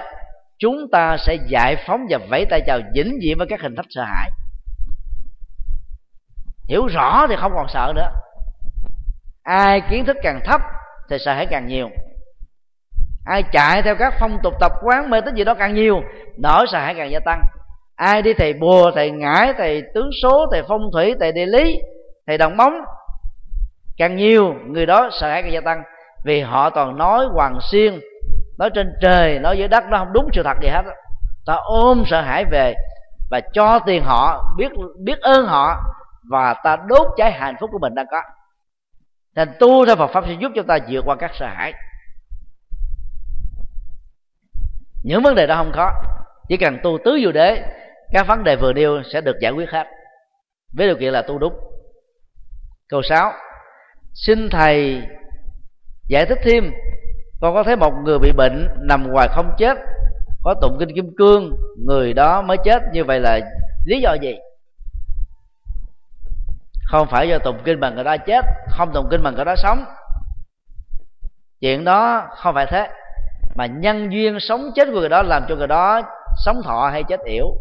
[0.60, 3.86] chúng ta sẽ giải phóng và vẫy tay chào vĩnh viễn với các hình thức
[3.90, 4.30] sợ hãi.
[6.68, 8.12] Hiểu rõ thì không còn sợ nữa.
[9.44, 10.62] Ai kiến thức càng thấp
[11.10, 11.90] thì sợ hãi càng nhiều
[13.26, 16.02] ai chạy theo các phong tục tập quán, mê tín gì đó càng nhiều
[16.38, 17.42] nỗi sợ hãi càng gia tăng.
[17.96, 21.80] Ai đi thầy bùa, thầy ngải, thầy tướng số, thầy phong thủy, thầy địa lý,
[22.28, 22.74] thầy đồng bóng,
[23.98, 25.84] càng nhiều, người đó sợ hãi càng gia tăng.
[26.26, 28.00] Vì họ toàn nói hoàng xuyên,
[28.60, 30.84] nói trên trời, nói dưới đất, nó không đúng sự thật gì hết
[31.46, 32.74] ta ôm sợ hãi về
[33.32, 35.78] và cho tiền họ, biết biết ơn họ
[36.30, 38.22] và ta đốt cháy hạnh phúc của mình đang có.
[39.36, 41.74] Thành tu theo Phật pháp sẽ giúp cho ta vượt qua các sợ hãi.
[45.04, 45.92] Những vấn đề đó không khó.
[46.50, 47.64] Chỉ cần tu tứ vô đế,
[48.12, 49.88] các vấn đề vừa nêu sẽ được giải quyết hết.
[50.78, 51.54] Với điều kiện là tu đúng.
[52.90, 53.32] Câu 6
[54.14, 55.02] xin thầy
[56.08, 56.72] giải thích thêm,
[57.42, 59.78] con có thấy một người bị bệnh nằm ngoài không chết,
[60.44, 61.52] có tụng kinh kim cương,
[61.88, 63.40] người đó mới chết, như vậy là
[63.86, 64.36] lý do gì?
[66.86, 69.56] Không phải do tụng kinh bằng người đó chết, không tụng kinh bằng người đó
[69.56, 69.86] sống.
[71.62, 72.90] Chuyện đó không phải thế
[73.56, 76.02] mà nhân duyên sống chết của người đó làm cho người đó
[76.46, 77.58] sống thọ hay chết yểu.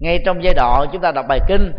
[0.00, 1.72] Ngay trong giai đoạn chúng ta đọc bài kinh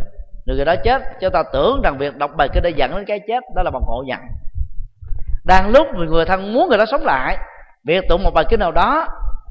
[0.45, 3.05] rồi người đó chết cho ta tưởng rằng việc đọc bài kinh đã dẫn đến
[3.05, 4.19] cái chết, đó là bằng ngộ nhận.
[5.45, 7.37] Đang lúc người thân muốn người đó sống lại,
[7.83, 9.07] việc tụng một bài kinh nào đó,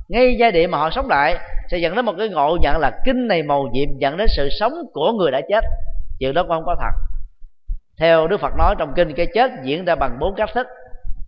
[0.09, 1.39] ngay giai đoạn mà họ sống lại,
[1.71, 4.49] sẽ dẫn đến một cái ngộ nhận là kinh này màu nhiệm dẫn đến sự
[4.61, 5.65] sống của người đã chết.
[6.19, 6.93] Chuyện đó cũng không có thật.
[7.99, 10.67] Theo đức phật nói trong kinh, cái chết diễn ra bằng bốn cách thức.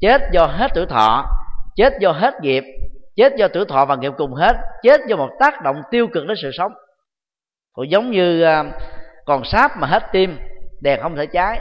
[0.00, 1.24] Chết do hết tuổi thọ
[1.77, 2.65] chết do hết nghiệp,
[3.17, 6.27] chết do tuổi thọ và nghiệp cùng hết, chết do một tác động tiêu cực
[6.27, 6.73] đến sự sống.
[7.73, 8.65] Cũng giống như à,
[9.25, 10.39] còn sáp mà hết tim,
[10.81, 11.61] đèn không thể cháy.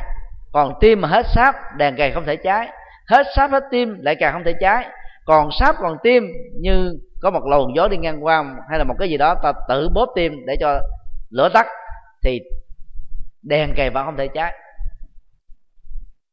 [0.54, 2.70] Còn tim mà hết sáp, đèn càng không thể cháy.
[3.10, 4.90] Hết sáp, hết tim lại càng không thể cháy.
[5.26, 6.24] Còn sáp, còn tim
[6.62, 9.54] như có một luồng gió đi ngang qua hay là một cái gì đó, ta
[9.70, 10.80] tự bóp tim để cho
[11.30, 11.68] lửa tắt,
[12.24, 12.40] thì
[13.44, 14.54] đèn cày vẫn không thể cháy.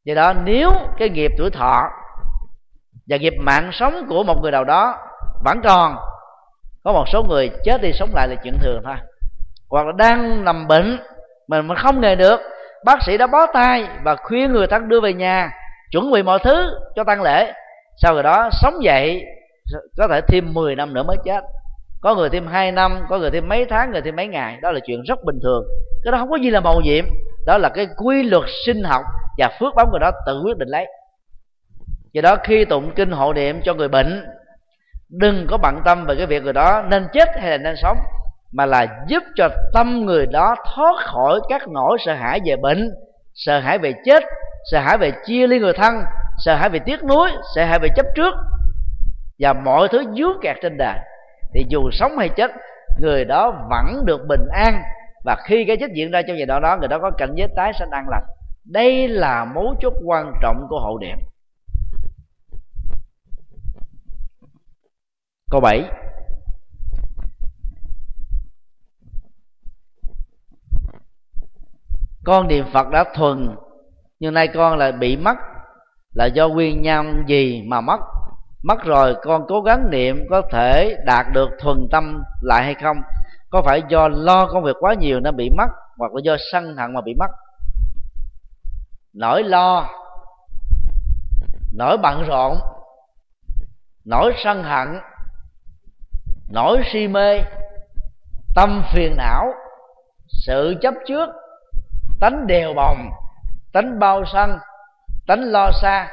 [0.05, 1.89] Do đó, nếu cái nghiệp tuổi thọ
[3.11, 4.97] và nghiệp mạng sống của một người nào đó
[5.45, 5.95] vẫn còn.
[6.83, 8.95] Có một số người chết đi sống lại là chuyện thường thôi.
[9.69, 10.99] Hoặc là đang nằm bệnh
[11.47, 12.41] mình mà không nghề được,
[12.85, 15.51] bác sĩ đã bó tay và khuyên người thân đưa về nhà,
[15.91, 17.53] chuẩn bị mọi thứ cho tăng lễ.
[17.97, 19.25] Sau rồi đó sống dậy,
[19.97, 21.41] có thể thêm 10 năm nữa mới chết.
[22.01, 24.57] Có người thêm 2 năm, có người thêm mấy tháng, người thêm mấy ngày.
[24.61, 25.63] Đó là chuyện rất bình thường.
[26.03, 27.05] Cái đó không có gì là màu nhiệm.
[27.45, 29.01] Đó là cái quy luật sinh học
[29.37, 30.85] và phước báo của đó tự quyết định lấy
[32.13, 34.25] do đó khi tụng kinh hộ niệm cho người bệnh,
[35.09, 37.97] đừng có bận tâm về cái việc người đó nên chết hay là nên sống,
[38.51, 42.89] mà là giúp cho tâm người đó thoát khỏi các nỗi sợ hãi về bệnh,
[43.33, 44.23] sợ hãi về chết,
[44.71, 45.95] sợ hãi về chia ly người thân,
[46.37, 48.33] sợ hãi về tiếc nuối, sợ hãi về chấp trước
[49.39, 50.97] và mọi thứ dướng kẹt trên đời
[51.53, 52.51] thì dù sống hay chết,
[52.99, 54.81] người đó vẫn được bình an
[55.25, 57.47] và khi cái chết diễn ra trong giai đoạn đó, người đó có cảnh giới
[57.55, 58.23] tái sanh an lành.
[58.65, 61.17] Đây là mấu chốt quan trọng của hộ niệm.
[65.51, 65.89] Câu 7
[72.23, 73.55] con niệm phật đã thuần,
[74.19, 75.37] nhưng nay con lại bị mất,
[76.13, 77.99] là do nguyên nhân gì mà mất?
[78.63, 82.97] Mất rồi con cố gắng niệm có thể đạt được thuần tâm lại hay không?
[83.49, 86.75] Có phải do lo công việc quá nhiều nên bị mất, hoặc là do sân
[86.77, 87.31] hận mà bị mất?
[89.13, 89.89] Nỗi lo,
[91.73, 92.57] nỗi bận rộn,
[94.05, 94.87] nỗi sân hận
[96.53, 97.39] nỗi si mê
[98.55, 99.53] tâm phiền não
[100.27, 101.29] sự chấp trước
[102.19, 103.09] tánh đều bồng
[103.73, 104.57] tánh bao sân
[105.27, 106.07] tánh lo xa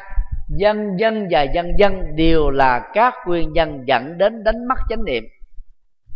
[0.48, 5.04] dân dân và dân dân đều là các nguyên nhân dẫn đến đánh mất chánh
[5.04, 5.24] niệm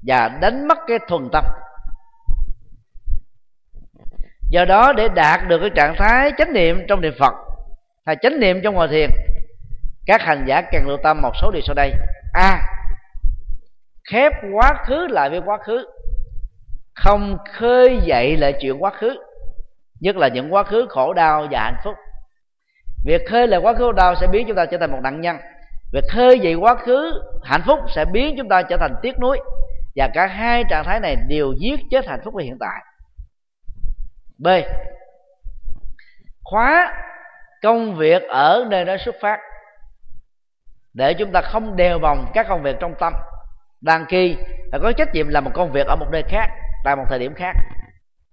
[0.06, 1.44] và đánh mất cái thuần tâm.
[4.50, 7.32] Do đó để đạt được cái trạng thái chánh niệm trong niệm phật
[8.06, 9.10] hay chánh niệm trong ngồi thiền
[10.06, 11.92] các hành giả cần lưu tâm một số điều sau đây.
[12.32, 12.40] A.
[12.40, 12.58] à,
[14.10, 15.86] khép quá khứ lại với quá khứ.
[16.94, 19.16] Không khơi dậy lại chuyện quá khứ,
[20.00, 21.94] nhất là những quá khứ khổ đau và hạnh phúc.
[23.04, 25.20] Việc khơi lại quá khứ khổ đau sẽ biến chúng ta trở thành một nạn
[25.20, 25.36] nhân.
[25.92, 27.12] Việc khơi dậy quá khứ
[27.44, 29.40] hạnh phúc sẽ biến chúng ta trở thành tiếc nuối.
[29.96, 32.80] Và cả hai trạng thái này đều giết chết hạnh phúc của hiện tại.
[34.38, 34.46] B.
[36.44, 36.94] Khóa
[37.62, 39.38] công việc ở nơi đó xuất phát.
[40.94, 43.12] Để chúng ta không đều vòng các công việc trong tâm
[43.82, 44.36] đăng ký
[44.72, 46.46] và có trách nhiệm làm một công việc ở một nơi khác,
[46.84, 47.52] tại một thời điểm khác.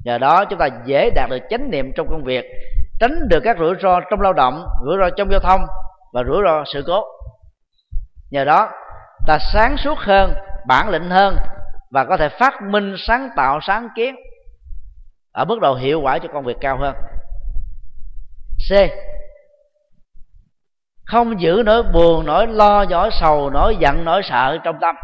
[0.05, 2.45] Nhờ đó, chúng ta dễ đạt được chánh niệm trong công việc,
[2.99, 5.61] tránh được các rủi ro trong lao động, rủi ro trong giao thông
[6.13, 7.03] và rủi ro sự cố.
[8.31, 8.69] Nhờ đó,
[9.27, 10.33] ta sáng suốt hơn,
[10.67, 11.37] bản lĩnh hơn
[11.91, 14.15] và có thể phát minh, sáng tạo, sáng kiến
[15.31, 16.95] ở mức độ hiệu quả cho công việc cao hơn.
[18.69, 18.73] C.
[21.05, 24.95] Không giữ nỗi buồn, nỗi lo, nỗi sầu, nỗi giận, nỗi sợ trong tâm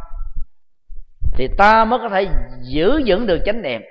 [1.37, 2.27] thì ta mới có thể
[2.61, 3.81] giữ vững được chánh niệm.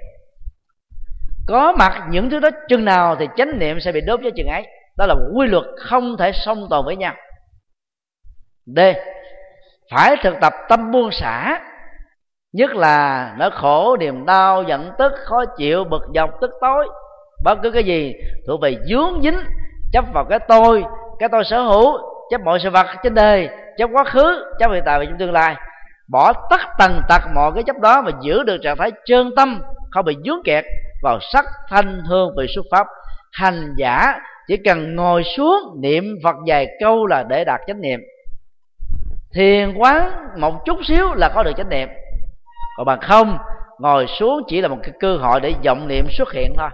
[1.47, 4.47] Có mặt những thứ đó chừng nào thì chánh niệm sẽ bị đốt với chừng
[4.47, 4.67] ấy.
[4.97, 7.15] Đó là một quy luật không thể song tồn với nhau.
[8.67, 8.79] D.
[9.91, 11.61] Phải thực tập tâm buông xả.
[12.53, 16.89] Nhất là nỗi khổ, niềm đau, giận tức, khó chịu, bực dọc, tức tối.
[17.45, 18.13] Bất cứ cái gì
[18.47, 19.41] thuộc về dướng dính,
[19.93, 20.85] chấp vào cái tôi
[21.19, 21.99] cái tôi sở hữu,
[22.31, 25.33] chấp mọi sự vật trên đời, chấp quá khứ, chấp hiện tại và trong tương
[25.33, 25.57] lai
[26.09, 29.63] bỏ tất tần tật mọi cái chấp đó và giữ được trạng thái trơn tâm,
[29.91, 30.65] không bị dướng kẹt
[31.03, 32.87] vào sắc thanh hương về xuất pháp.
[33.33, 34.15] Hành giả
[34.47, 38.01] chỉ cần ngồi xuống niệm phật vài câu là để đạt chánh niệm.
[39.35, 41.89] Thiền quán một chút xíu là có được chánh niệm.
[42.77, 43.39] Còn bằng không,
[43.79, 46.69] ngồi xuống chỉ là một cái cơ hội để vọng niệm xuất hiện thôi.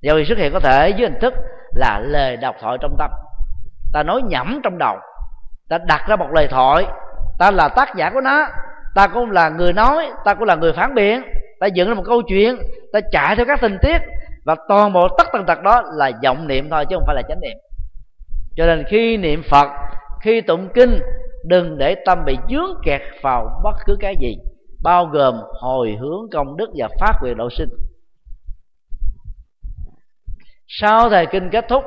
[0.00, 1.34] Do vì xuất hiện có thể dưới hình thức
[1.74, 3.10] là lời đọc thoại trong tâm.
[3.92, 4.96] Ta nói nhẩm trong đầu.
[5.68, 6.86] Ta đặt ra một lời thoại
[7.38, 8.46] ta là tác giả của nó.
[8.94, 11.22] Ta cũng là người nói, ta cũng là người phản biện.
[11.60, 12.56] Ta dựng ra một câu chuyện,
[12.92, 13.98] ta chạy theo các tình tiết.
[14.44, 17.22] Và toàn bộ tất tần tật đó là vọng niệm thôi, chứ không phải là
[17.28, 17.56] chánh niệm.
[18.56, 19.68] Cho nên khi niệm phật,
[20.22, 20.98] khi tụng kinh,
[21.44, 24.36] đừng để tâm bị dướng kẹt vào bất cứ cái gì,
[24.82, 27.68] bao gồm hồi hướng công đức và phát nguyện độ sinh.
[30.68, 31.84] Sau thời kinh kết thúc,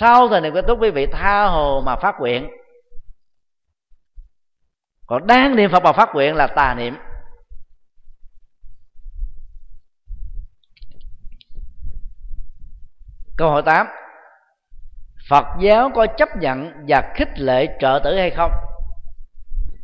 [0.00, 2.48] sau thời niệm kết thúc, quý vị tha hồ mà phát nguyện
[5.12, 6.96] còn đang niệm phật mà phát nguyện là tà niệm.
[13.36, 13.86] Câu hỏi 8
[15.28, 18.50] Phật giáo có chấp nhận và khích lệ trợ tử hay không?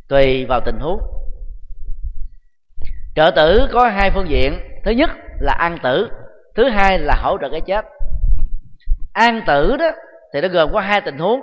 [0.07, 0.99] Tùy vào tình huống.
[3.15, 4.59] Trợ tử có hai phương diện.
[4.85, 6.09] Thứ nhất là an tử,
[6.55, 7.85] thứ hai là hỗ trợ cái chết.
[9.13, 9.91] An tử đó
[10.33, 11.41] thì nó gồm có hai tình huống.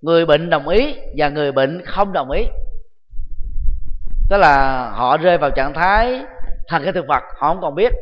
[0.00, 2.46] Người bệnh đồng ý và người bệnh không đồng ý
[4.32, 6.24] tức là họ rơi vào trạng thái
[6.68, 7.92] thần cái thực vật, họ không còn biết.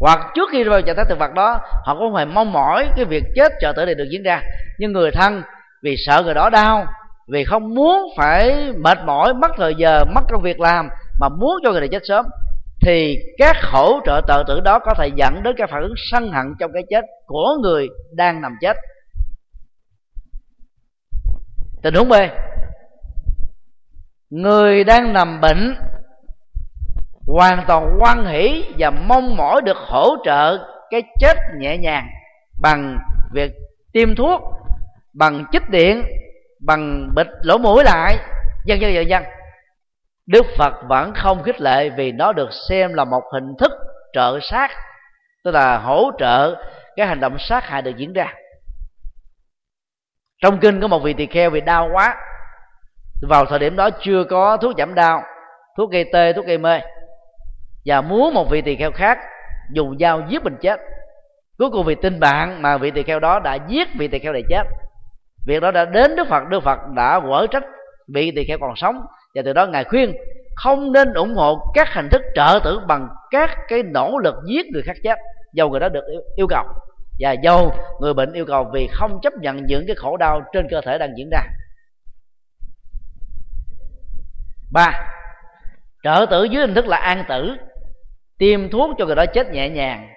[0.00, 2.88] Hoặc trước khi rơi vào trạng thái thực vật đó, họ cũng phải mong mỏi
[2.96, 4.42] cái việc chết trợ tử này được diễn ra.
[4.78, 5.42] Nhưng người thân,
[5.82, 6.86] vì sợ người đó đau,
[7.28, 10.88] vì không muốn phải mệt mỏi, mất thời giờ, mất công việc làm,
[11.20, 12.26] mà muốn cho người này chết sớm,
[12.80, 16.32] thì các hỗ trợ tự tử đó có thể dẫn đến cái phản ứng sân
[16.32, 18.76] hận trong cái chết của người đang nằm chết.
[21.82, 22.12] Tình huống b
[24.32, 25.76] người đang nằm bệnh,
[27.26, 30.58] hoàn toàn quan hỷ và mong mỏi được hỗ trợ
[30.90, 32.08] cái chết nhẹ nhàng
[32.62, 32.98] bằng
[33.32, 33.52] việc
[33.92, 34.42] tiêm thuốc,
[35.14, 36.02] bằng chích điện,
[36.66, 38.16] bằng bịt lỗ mũi lại
[38.66, 39.22] dân dân dân dân
[40.26, 43.72] đức phật vẫn không khích lệ vì nó được xem là một hình thức
[44.12, 44.70] trợ sát,
[45.44, 46.54] tức là hỗ trợ
[46.96, 48.34] cái hành động sát hại được diễn ra.
[50.42, 52.16] Trong kinh có một vị tỳ kheo bị đau quá
[53.28, 55.22] vào thời điểm đó chưa có thuốc giảm đau,
[55.76, 56.80] thuốc gây tê, thuốc gây mê.
[57.84, 59.18] Và muốn một vị tỳ kheo khác
[59.72, 60.80] dùng dao giết mình chết.
[61.58, 64.32] Cuối cùng vì tin bạn mà vị tỳ kheo đó đã giết vị tỳ kheo
[64.32, 64.62] này chết.
[65.46, 67.64] Việc đó đã đến đức phật đức phật đã quở trách,
[68.14, 69.00] vị tỳ kheo còn sống.
[69.34, 70.12] Và từ đó ngài khuyên,
[70.56, 74.66] không nên ủng hộ các hình thức trợ tử bằng các cái nỗ lực giết
[74.72, 75.18] người khác chết.
[75.52, 76.04] Dầu người đó được
[76.36, 76.64] yêu cầu.
[77.20, 80.66] Và dầu người bệnh yêu cầu vì không chấp nhận những cái khổ đau trên
[80.70, 81.40] cơ thể đang diễn ra.
[84.72, 85.12] Ba
[86.02, 87.56] trợ tử dưới hình thức là an tử,
[88.38, 90.08] tiêm thuốc cho người đó chết nhẹ nhàng.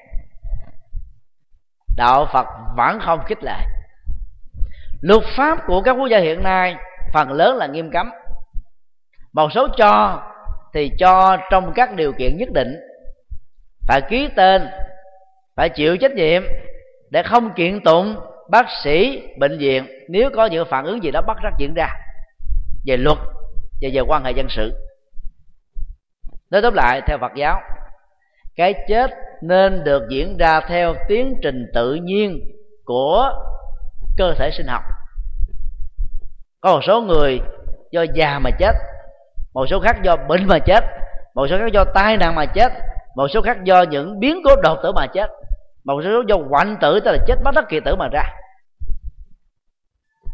[1.98, 2.46] Đạo phật
[2.78, 3.58] vẫn không khích lệ.
[5.02, 6.76] Luật pháp của các quốc gia hiện nay
[7.14, 8.12] phần lớn là nghiêm cấm.
[9.34, 10.24] Một số cho
[10.74, 12.76] thì cho trong các điều kiện nhất định.
[13.88, 14.68] Phải ký tên,
[15.56, 16.44] phải chịu trách nhiệm
[17.10, 21.22] để không kiện tụng bác sĩ bệnh viện nếu có những phản ứng gì đó
[21.28, 21.90] bắt rắc diễn ra.
[22.86, 23.18] Về luật
[23.82, 24.74] và về quan hệ dân sự.
[26.50, 27.62] Nói tóm lại, theo phật giáo,
[28.56, 29.12] cái chết
[29.42, 32.40] nên được diễn ra theo tiến trình tự nhiên
[32.86, 33.30] của
[34.18, 34.84] cơ thể sinh học.
[36.62, 37.40] Có một số người
[37.92, 38.74] do già mà chết,
[39.54, 40.84] một số khác do bệnh mà chết,
[41.36, 42.72] một số khác do tai nạn mà chết,
[43.16, 45.30] một số khác do những biến cố đột tử mà chết,
[45.84, 48.24] một số do hoạn tử tức là chết bất đắc kỳ tử mà ra.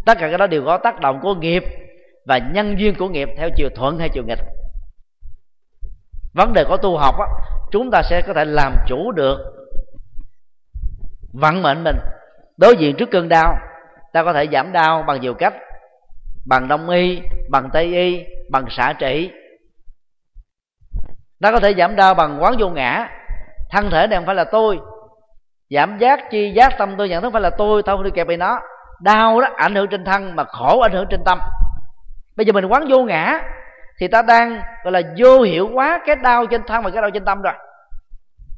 [0.06, 1.64] Tất cả cái đó đều có tác động của nghiệp
[2.26, 4.40] và nhân duyên của nghiệp theo chiều thuận hay chiều nghịch.
[6.34, 7.26] Vấn đề của tu học á,
[7.72, 9.38] chúng ta sẽ có thể làm chủ được
[11.34, 11.98] vận mệnh mình.
[12.58, 13.56] Đối diện trước cơn đau
[14.14, 15.54] ta có thể giảm đau bằng nhiều cách
[16.46, 19.32] bằng đông y bằng tây y bằng xạ trị.
[21.42, 23.10] Ta có thể giảm đau bằng quán vô ngã
[23.72, 24.80] thân thể này không phải là tôi
[25.70, 28.38] giảm giác chi giác tâm tôi nhận thức phải là tôi thôi đi kẹp bị
[28.38, 28.60] nó.
[29.02, 31.40] Đau đó ảnh hưởng trên thân mà khổ ảnh hưởng trên tâm
[32.42, 33.40] bây giờ mình quán vô ngã,
[34.00, 37.12] thì ta đang, gọi là vô hiệu quá cái đau trên thân và cái đau
[37.12, 37.54] trên tâm rồi.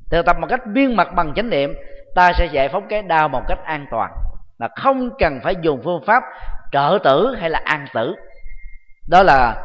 [0.10, 1.74] Từ tập một cách biên mặt bằng chánh niệm,
[2.16, 4.12] ta sẽ giải phóng cái đau một cách an toàn.
[4.60, 6.24] Mà không cần phải dùng phương pháp
[6.72, 8.16] trợ tử hay là an tử.
[9.10, 9.56] Đó là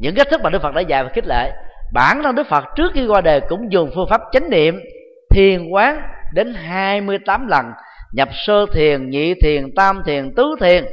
[0.00, 1.52] những cách thức mà đức phật đã dạy và khích lệ.
[1.92, 4.80] Bản thân đức phật trước khi qua đời cũng dùng phương pháp chánh niệm,
[5.30, 6.02] thiền quán
[6.34, 7.72] đến 28 lần.
[8.12, 10.84] Nhập sơ thiền, nhị thiền, tam thiền, tứ thiền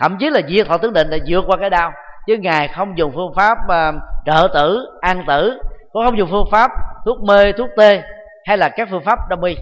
[0.00, 1.92] thậm chí là diệt thọ tướng định là vượt qua cái đau.
[2.26, 3.94] Chứ ngài không dùng phương pháp uh,
[4.26, 5.58] trợ tử an tử
[5.92, 6.70] cũng không dùng phương pháp
[7.04, 8.02] thuốc mê thuốc tê
[8.44, 9.56] hay là các phương pháp đông y.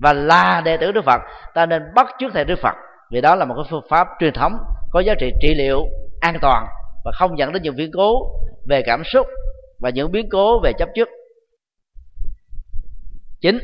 [0.00, 1.20] Và là đệ tử đức phật
[1.54, 2.74] ta nên bắt trước thầy đức phật
[3.10, 4.52] vì đó là một cái phương pháp truyền thống
[4.90, 5.86] có giá trị trị liệu
[6.20, 6.66] an toàn
[7.04, 8.32] và không dẫn đến những biến cố
[8.68, 9.26] về cảm xúc
[9.80, 11.08] và những biến cố về chấp trước.
[13.40, 13.58] Chính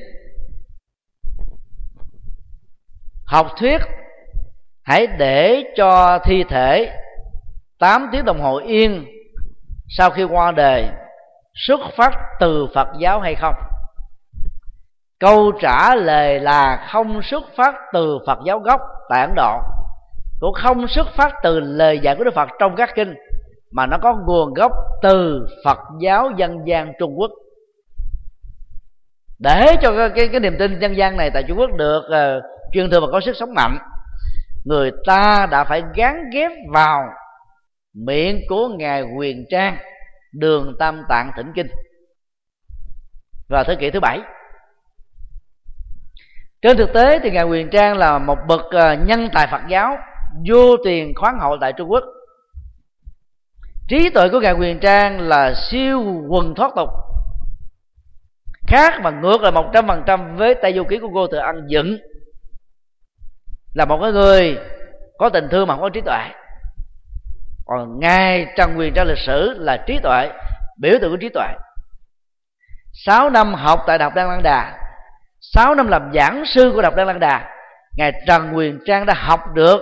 [3.27, 3.79] học thuyết
[4.89, 6.91] hãy để cho thi thể
[7.79, 9.05] 8 tiếng đồng hồ yên
[9.89, 10.89] sau khi qua đời
[11.55, 13.55] xuất phát từ Phật giáo hay không?
[15.21, 19.59] Câu trả lời là không xuất phát từ Phật giáo gốc tại Ấn Độ
[20.41, 23.15] cũng không xuất phát từ lời dạy của Đức Phật trong các kinh
[23.73, 24.73] mà nó có nguồn gốc
[25.03, 27.31] từ Phật giáo dân gian Trung Quốc.
[29.39, 32.45] Để cho cái, cái, cái niềm tin dân gian này tại Trung Quốc được uh,
[32.73, 33.79] truyền thừa và có sức sống mạnh
[34.65, 37.09] người ta đã phải gắn ghép vào
[37.95, 39.77] miệng của ngài quyền trang,
[40.33, 41.67] đường tam tạng thỉnh kinh.
[43.49, 44.21] Vào thế kỷ thứ bảy.
[46.63, 49.97] Trên thực tế thì ngài quyền trang là một bậc à, nhân tài phật giáo,
[50.49, 52.05] vô tiền khoáng hậu tại trung quốc.
[53.89, 56.89] Trí tuệ của ngài quyền trang là siêu quần thoát tục,
[58.67, 61.39] khác và ngược là một trăm phần trăm với tay du ký của cô từ
[61.39, 61.99] ăn dựng
[63.75, 64.59] là một cái người
[65.19, 66.21] có tình thương mà không có trí tuệ.
[67.67, 70.31] Còn ngài trần quyền trong lịch sử là trí tuệ,
[70.81, 71.47] biểu tượng của trí tuệ.
[72.93, 74.79] Sáu năm học tại Đọc Đăng đan đà,
[75.41, 77.51] sáu năm làm giảng sư của Đọc Đăng đan đà,
[77.97, 79.81] ngài trần quyền trang đã học được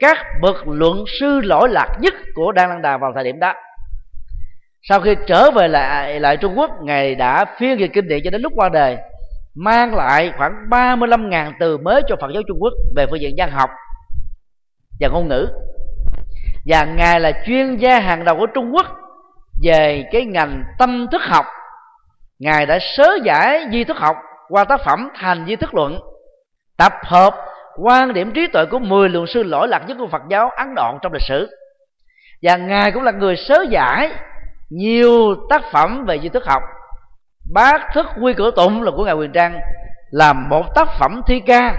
[0.00, 3.54] các bậc luận sư lỗi lạc nhất của đan Lăng đà vào thời điểm đó.
[4.82, 8.30] Sau khi trở về lại lại Trung Quốc, ngài đã phiên dịch kinh điển cho
[8.30, 8.96] đến lúc qua đời
[9.54, 13.50] mang lại khoảng 35.000 từ mới cho Phật giáo Trung Quốc về phương diện văn
[13.50, 13.70] học
[15.00, 15.48] và ngôn ngữ.
[16.66, 18.86] Và ngài là chuyên gia hàng đầu của trung quốc
[19.62, 21.46] về cái ngành tâm thức học.
[22.38, 24.16] Ngài đã sớ giải di thức học
[24.48, 26.00] qua tác phẩm thành di thức luận,
[26.76, 27.34] tập hợp
[27.76, 30.74] quan điểm trí tuệ của 10 lượng sư lỗi lạc nhất của Phật giáo Ấn
[30.74, 31.48] Độ trong lịch sử.
[32.42, 34.12] Và ngài cũng là người sớ giải
[34.70, 36.62] nhiều tác phẩm về di thức học
[37.52, 39.60] bát thức quy cửa tụng là của ngài quyền trang
[40.10, 41.76] là một tác phẩm thi ca,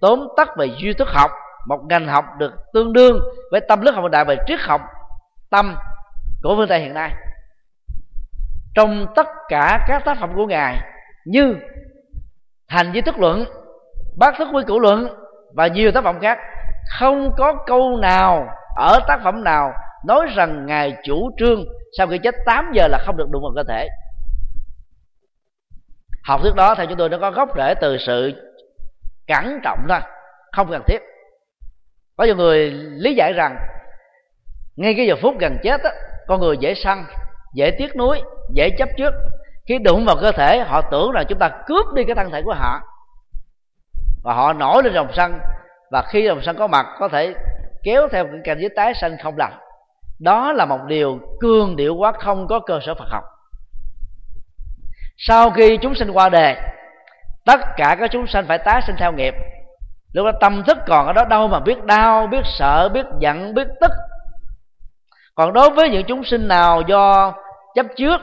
[0.00, 1.30] tóm tắt về duy thức học,
[1.68, 4.80] một ngành học được tương đương với tâm lý học đại về triết học
[5.50, 5.76] tâm
[6.42, 7.10] của phương tây hiện nay.
[8.74, 10.78] Trong tất cả các tác phẩm của ngài
[11.24, 11.56] như
[12.68, 13.44] thành vi thức luận
[14.18, 15.08] bát thức quy củ luận
[15.54, 16.38] và nhiều tác phẩm khác,
[16.98, 19.72] không có câu nào ở tác phẩm nào
[20.06, 21.64] nói rằng ngài chủ trương
[21.98, 23.88] sau khi chết 8 giờ là không được đụng vào cơ thể
[26.30, 28.32] học thuyết đó theo chúng tôi nó có gốc rễ từ sự
[29.26, 30.00] cẩn trọng thôi
[30.52, 30.98] không cần thiết.
[32.16, 33.56] Có nhiều người lý giải rằng
[34.76, 35.90] ngay cái giờ phút gần chết á,
[36.26, 37.04] con người dễ săn
[37.54, 38.22] dễ tiếc nuối
[38.54, 39.14] dễ chấp trước.
[39.66, 42.42] Khi đụng vào cơ thể họ tưởng là chúng ta cướp đi cái thân thể
[42.42, 42.80] của họ.
[44.24, 45.38] Và họ nổi lên dòng săn
[45.90, 47.34] và khi dòng săn có mặt có thể
[47.82, 49.58] kéo theo cái cảnh giới tái sanh không lành.
[50.20, 53.24] Đó là một điều cương điệu quá không có cơ sở Phật học
[55.22, 56.56] sau khi chúng sinh qua đề
[57.46, 59.34] tất cả các chúng sanh phải tái sinh theo nghiệp.
[60.12, 63.54] Lúc đó tâm thức còn ở đó đâu mà biết đau, biết sợ, biết giận,
[63.54, 63.90] biết tức.
[65.34, 67.34] Còn đối với những chúng sinh nào do
[67.74, 68.20] chấp trước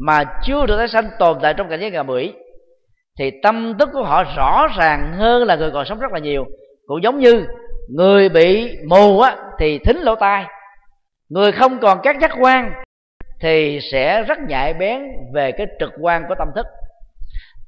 [0.00, 2.32] mà chưa được tái sanh tồn tại trong cảnh giới ngạ bưởi
[3.18, 6.44] thì tâm thức của họ rõ ràng hơn là người còn sống rất là nhiều.
[6.86, 7.46] Cũng giống như
[7.88, 10.44] người bị mù á, thì thính lỗ tai.
[11.28, 12.72] Người không còn các giác quan
[13.40, 16.66] thì sẽ rất nhạy bén về cái trực quan của tâm thức.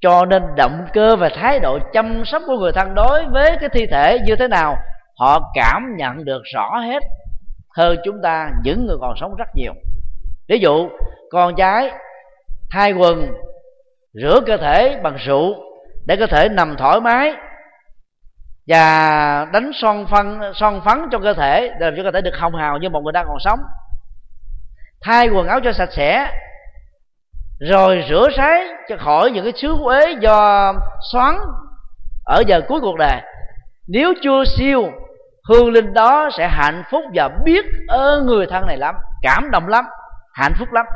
[0.00, 3.68] Cho nên động cơ và thái độ chăm sóc của người thân đối với cái
[3.68, 4.76] thi thể như thế nào,
[5.18, 7.02] họ cảm nhận được rõ hết
[7.76, 9.72] hơn chúng ta, những người còn sống rất nhiều.
[10.48, 10.88] Ví dụ,
[11.30, 11.90] con gái
[12.70, 13.32] thay quần,
[14.12, 15.54] rửa cơ thể bằng rượu
[16.06, 17.32] để cơ thể nằm thoải mái
[18.66, 22.36] và đánh son phân son phấn cho cơ thể để làm cho cơ thể được
[22.38, 23.58] hồng hào như một người đang còn sống
[25.04, 26.28] thay quần áo cho sạch sẽ,
[27.60, 30.72] rồi rửa sái cho khỏi những cái xứ uế do
[31.12, 31.38] xoắn
[32.24, 33.20] ở giờ cuối cuộc đời.
[33.88, 34.90] Nếu chưa siêu,
[35.48, 39.68] hương linh đó sẽ hạnh phúc và biết ơn người thân này lắm, cảm động
[39.68, 39.84] lắm,
[40.34, 40.86] hạnh phúc lắm.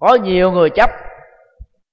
[0.00, 0.90] Có nhiều người chấp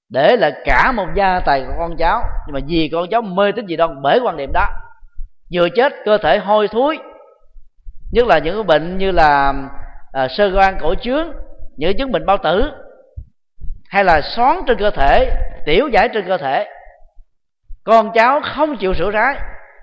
[0.08, 3.52] để là cả một gia tài của con cháu, nhưng mà vì con cháu mê
[3.52, 4.66] tính gì đâu bởi quan điểm đó,
[5.54, 6.98] vừa chết cơ thể hôi thối
[8.12, 9.54] nhất là những cái bệnh như là
[10.12, 11.32] à, sơ gan cổ trướng
[11.76, 12.70] những chứng bệnh bao tử
[13.88, 15.36] hay là xoắn trên cơ thể
[15.66, 16.66] tiểu giải trên cơ thể.
[17.84, 19.36] Con cháu không chịu sửa rái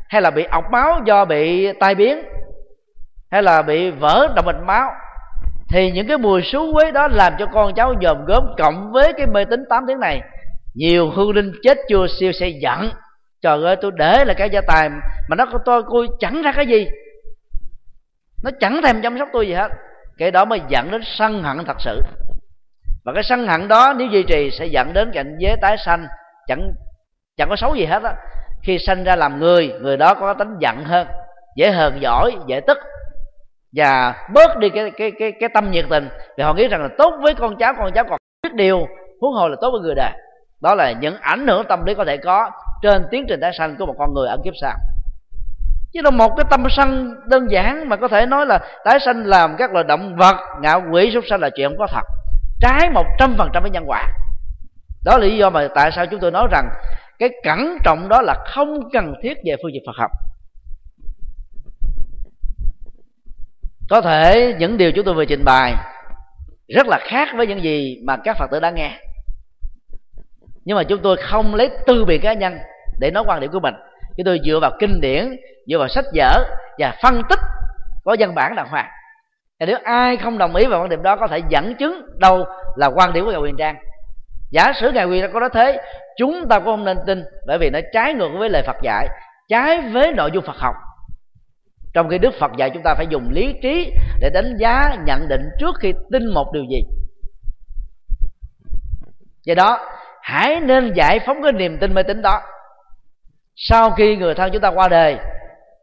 [0.10, 2.24] hay là bị ọc máu do bị tai biến
[3.32, 4.92] hay là bị vỡ động mạch máu
[5.70, 9.14] thì những cái mùi xú quế đó làm cho con cháu dòm gớm cộng với
[9.18, 10.22] cái mê tín 8 tiếng này.
[10.76, 12.92] Nhiều hương linh chết chưa siêu sẽ giận
[13.42, 14.90] trời ơi tôi để là cái gia tài
[15.30, 16.88] mà nó tôi coi chẳng ra cái gì
[18.44, 19.72] nó chẳng thèm chăm sóc tôi gì hết.
[20.18, 22.02] Cái đó mới dẫn đến sân hận thật sự.
[23.06, 26.08] Và cái sân hận đó, nếu duy trì, sẽ dẫn đến cảnh giới tái sanh.
[26.48, 26.72] Chẳng
[27.38, 28.14] chẳng có xấu gì hết á.
[28.64, 31.08] Khi sanh ra làm người người đó có tính giận hơn,
[31.56, 32.78] dễ hờn giỏi, dễ tức.
[33.76, 36.10] Và bớt đi cái cái cái cái tâm nhiệt tình.
[36.38, 38.88] Vì họ nghĩ rằng là tốt với con cháu con cháu còn biết điều,
[39.22, 40.12] huống hồ là tốt với người đời.
[40.62, 43.76] Đó là những ảnh hưởng tâm lý có thể có trên tiến trình tái sanh
[43.76, 44.74] của một con người ở kiếp sau
[45.94, 49.26] chứ là một cái tâm sân đơn giản mà có thể nói là tái sanh
[49.26, 52.06] làm các loài động vật, ngạo quỷ, súc sanh là chuyện không có thật.
[52.62, 54.08] Trái một trăm phần trăm với nhân quả.
[55.06, 56.70] Đó là lý do mà tại sao chúng tôi nói rằng
[57.20, 60.12] cái cẩn trọng đó là không cần thiết về phương diện Phật học.
[63.90, 65.74] Có thể những điều chúng tôi vừa trình bày
[66.68, 69.00] rất là khác với những gì mà các phật tử đã nghe.
[70.66, 72.58] Nhưng mà chúng tôi không lấy tư biệt cá nhân
[73.00, 73.74] để nói quan điểm của mình
[74.20, 75.36] chúng tôi dựa vào kinh điển,
[75.67, 76.43] dựa vào sách vở
[76.78, 77.39] và phân tích
[78.05, 78.89] có văn bản đàng hoàng.
[79.59, 82.45] Và nếu ai không đồng ý vào quan điểm đó, có thể dẫn chứng đâu
[82.76, 83.76] là quan điểm của ngài quyền trang.
[84.51, 85.80] Giả sử ngài quyền có nói thế,
[86.17, 89.07] chúng ta cũng không nên tin, bởi vì nó trái ngược với lời phật dạy,
[89.49, 90.76] trái với nội dung phật học.
[91.93, 95.28] Trong khi đức phật dạy chúng ta phải dùng lý trí để đánh giá, nhận
[95.28, 96.84] định trước khi tin một điều gì.
[99.45, 99.88] Do đó,
[100.22, 102.41] hãy nên giải phóng cái niềm tin mê tín đó
[103.62, 105.18] sau khi người thân chúng ta qua đời,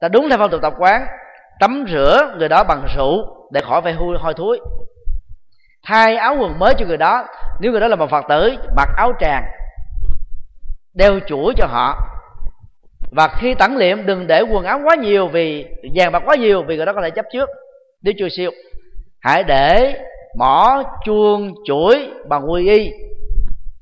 [0.01, 1.07] ta đúng theo phong tục tập quán,
[1.61, 4.61] tắm rửa người đó bằng rượu để khỏi phải hôi hôi thối.
[5.85, 7.27] Thay áo quần mới cho người đó,
[7.61, 9.45] nếu người đó là một phật tử, mặc áo tràng,
[10.95, 11.99] đeo chuỗi cho họ.
[13.11, 16.63] Và khi tẩn liệm đừng để quần áo quá nhiều vì vàng bạc quá nhiều
[16.63, 17.49] vì người đó có thể chấp trước.
[18.03, 18.51] Nếu chưa siêu,
[19.21, 20.01] hãy để
[20.39, 22.93] mỏ, chuông, chuỗi bằng quy y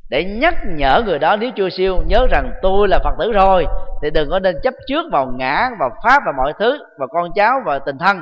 [0.08, 3.66] để nhắc nhở người đó nếu chưa siêu, nhớ rằng tôi là phật tử rồi.
[4.02, 7.28] Thì đừng có nên chấp trước vào ngã, vào pháp và mọi thứ và con
[7.34, 8.20] cháu và tình thân.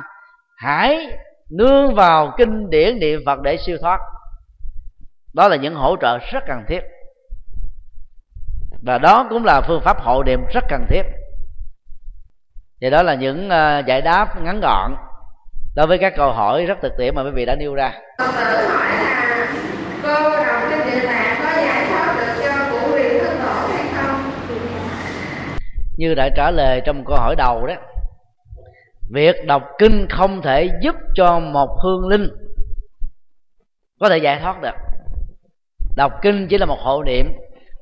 [0.57, 1.17] Hãy
[1.51, 3.99] nương vào kinh điển niệm phật để siêu thoát.
[5.33, 6.81] Đó là những hỗ trợ rất cần thiết.
[8.85, 11.03] Và đó cũng là phương pháp hộ niệm rất cần thiết.
[12.81, 14.95] Thì đó là những ờ, giải đáp ngắn gọn.
[15.75, 17.93] Đối với các câu hỏi rất thực tiễn mà quý vị đã nêu ra.
[18.19, 19.47] Hỏi là
[20.03, 23.85] cô đọc kinh địa tạng có giải thoát được cho cụ huyền thân tổ hay
[23.95, 24.31] không?
[25.97, 27.75] Như đã trả lời trong câu hỏi đầu đó,
[29.13, 32.29] việc đọc kinh không thể giúp cho một hương linh
[33.99, 34.75] có thể giải thoát được.
[35.95, 37.25] Đọc kinh chỉ là một hộ niệm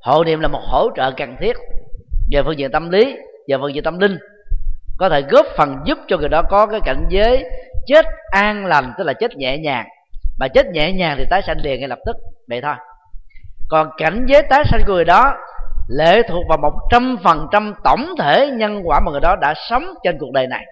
[0.01, 1.57] hộ niệm là một hỗ trợ cần thiết
[2.31, 3.15] về phương diện tâm lý,
[3.47, 4.17] về phương diện tâm linh,
[4.97, 7.43] có thể góp phần giúp cho người đó có cái cảnh giới
[7.87, 9.87] chết an lành, tức là chết nhẹ nhàng.
[10.39, 12.15] Mà chết nhẹ nhàng thì tái sanh liền ngay lập tức,
[12.47, 12.75] vậy thôi.
[13.69, 15.33] Còn cảnh giới tái sanh của người đó
[15.97, 19.53] lệ thuộc vào một trăm phần trăm tổng thể nhân quả mà người đó đã
[19.69, 20.65] sống trên cuộc đời này.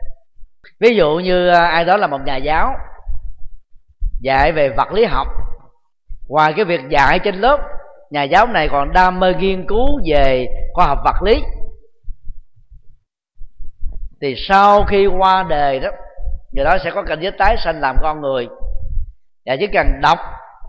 [0.79, 2.73] Ví dụ như à, ai đó là một nhà giáo,
[4.21, 5.27] dạy về vật lý học,
[6.27, 7.59] ngoài cái việc dạy trên lớp,
[8.09, 11.43] nhà giáo này còn đam mê nghiên cứu về khoa học vật lý.
[14.21, 15.89] Thì sau khi qua đời đó,
[16.51, 18.47] người đó sẽ có cảnh giới tái sanh làm con người.
[19.45, 20.19] Và chỉ cần đọc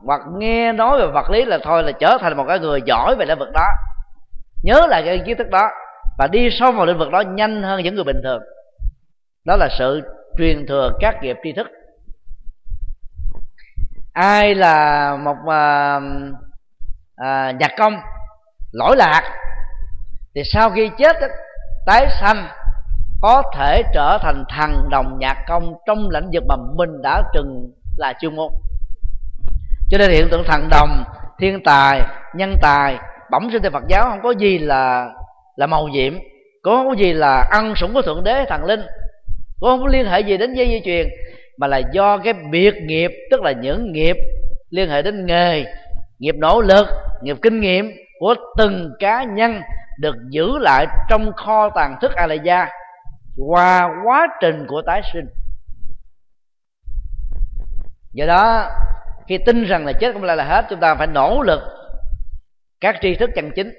[0.07, 3.17] hoặc nghe nói về vật lý là thôi là trở thành một cái người giỏi
[3.19, 3.67] về lĩnh vực đó
[4.63, 5.71] nhớ lại cái kiến thức đó
[6.19, 8.43] và đi sâu vào lĩnh vực đó nhanh hơn những người bình thường.
[9.45, 10.03] Đó là sự
[10.39, 11.67] truyền thừa các nghiệp tri thức.
[14.13, 16.01] Ai là một à,
[17.17, 18.01] à, nhạc công
[18.73, 19.23] lỗi lạc
[20.35, 21.17] thì sau khi chết
[21.87, 22.49] tái sanh
[23.23, 27.73] có thể trở thành thần đồng nhạc công trong lĩnh vực mà mình đã từng
[27.97, 28.53] là chuyên môn.
[29.89, 31.05] Cho nên hiện tượng thần đồng
[31.39, 32.01] thiên tài
[32.35, 32.99] nhân tài
[33.31, 35.11] bẩm sinh theo phật giáo, không có gì là
[35.57, 36.15] là màu nhiệm,
[36.63, 38.81] cũng không có gì là ăn sủng của thượng đế thần linh,
[39.61, 41.09] cũng không có liên hệ gì đến dây di truyền,
[41.59, 44.17] mà là do cái biệt nghiệp, tức là những nghiệp
[44.71, 45.65] liên hệ đến nghề,
[46.19, 46.87] nghiệp nỗ lực,
[47.23, 49.61] nghiệp kinh nghiệm của từng cá nhân
[50.01, 52.69] được giữ lại trong kho tàng thức a la gia
[53.47, 55.27] qua quá trình của tái sinh.
[58.13, 58.71] Do đó,
[59.29, 61.61] khi tin rằng là chết không lại là hết, chúng ta phải nỗ lực
[62.81, 63.73] các tri thức chân chính.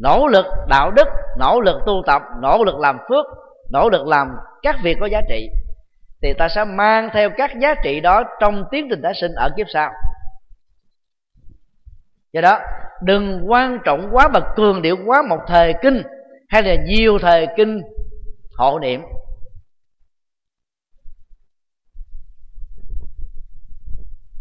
[0.00, 1.08] Nỗ lực đạo đức,
[1.38, 3.26] nỗ lực tu tập, nỗ lực làm phước,
[3.72, 4.28] nỗ lực làm
[4.62, 5.50] các việc có giá trị.
[6.22, 9.50] Thì ta sẽ mang theo các giá trị đó trong tiến trình tái sinh ở
[9.56, 9.90] kiếp sau.
[12.32, 12.60] Do đó,
[13.02, 16.02] đừng quan trọng quá và cường điệu quá một thời kinh
[16.48, 17.82] hay là nhiều thời kinh
[18.56, 19.02] hộ niệm.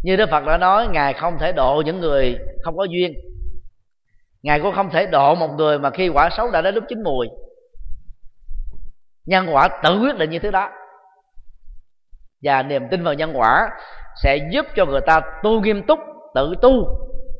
[0.03, 3.13] Như đức phật đã nói, ngài không thể độ những người không có duyên
[4.43, 7.03] ngài cũng không thể độ một người mà khi quả xấu đã đến lúc chín
[7.03, 7.27] mùi.
[9.25, 10.69] Nhân quả tự quyết định như thứ đó.
[12.43, 13.69] Và niềm tin vào nhân quả
[14.23, 15.99] sẽ giúp cho người ta tu nghiêm túc,
[16.35, 16.87] tự tu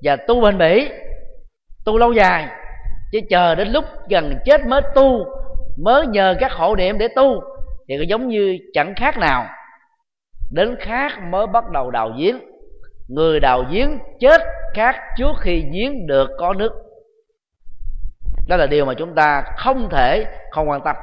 [0.03, 0.89] và tu bền bỉ,
[1.85, 2.47] tu lâu dài.
[3.11, 5.25] Chứ chờ đến lúc gần chết mới tu,
[5.77, 7.41] mới nhờ các hộ niệm để tu,
[7.87, 9.45] thì giống như chẳng khác nào.
[10.51, 12.39] Đến khác mới bắt đầu đào giếng.
[13.07, 14.41] Người đào giếng chết
[14.73, 16.82] khác trước khi giếng được có nước
[18.47, 20.95] đó là điều mà chúng ta không thể, không quan tâm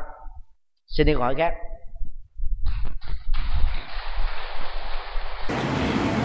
[0.86, 1.53] xin đi câu hỏi khác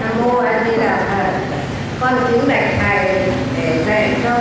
[0.01, 1.55] Nam mô A Di Đà Phật.
[1.99, 4.37] Con kính bạch thầy để dạy cho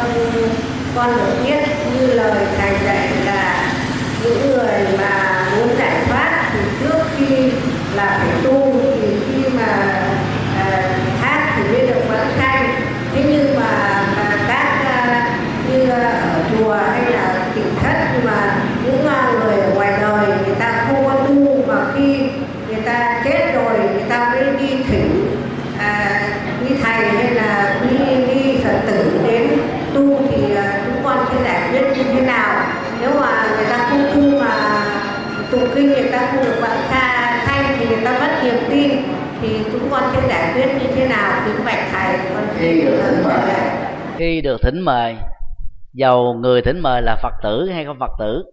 [0.96, 1.64] con được biết
[1.94, 3.72] như lời thầy dạy là
[4.22, 7.52] những người mà muốn giải thoát thì trước khi
[7.94, 9.66] là phải tu thì khi mà
[10.58, 12.74] à, hát thì mới được vãng sanh
[13.14, 15.30] thế nhưng mà, mà các à,
[15.72, 20.26] như ở chùa hay là tỉnh thất nhưng mà những à, người ở ngoài đời
[20.46, 22.18] người ta không có tu mà khi
[22.68, 25.36] người ta chết rồi người ta mới đi thỉnh
[25.78, 26.22] à,
[26.60, 27.98] quý thầy hay là quý
[28.34, 29.48] đi phật tử đến
[29.94, 32.66] tu thì à, chúng con sẽ giải quyết như thế nào
[33.00, 34.84] nếu mà người ta không tu mà
[35.50, 38.90] tụng kinh người ta không được bạn xa thanh thì người ta mất niềm tin
[39.42, 43.02] thì chúng con sẽ giải quyết như thế nào kính bạch thầy con khi được
[43.04, 43.60] thỉnh mời
[44.16, 45.16] khi được thỉnh mời
[45.92, 48.44] dầu người thỉnh mời là phật tử hay không phật tử?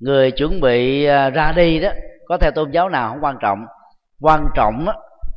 [0.00, 1.90] Người chuẩn bị à, ra đi đó,
[2.26, 3.58] có theo tôn giáo nào không quan trọng.
[4.20, 4.86] Quan trọng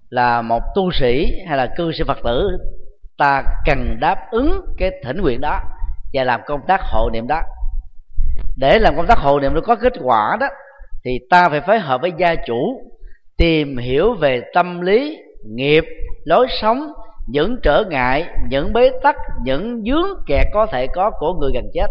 [0.10, 2.58] là một tu sĩ hay là cư sĩ phật tử,
[3.18, 5.60] ta cần đáp ứng cái thỉnh nguyện đó
[6.14, 7.42] và làm công tác hộ niệm đó.
[8.58, 10.48] Để làm công tác hộ niệm nó có kết quả đó,
[11.06, 12.82] thì ta phải phối hợp với gia chủ
[13.38, 15.84] tìm hiểu về tâm lý, nghiệp,
[16.26, 16.80] lối sống
[17.30, 21.64] những trở ngại, những bế tắc, những dướng kẹt có thể có của người gần
[21.74, 21.88] chết.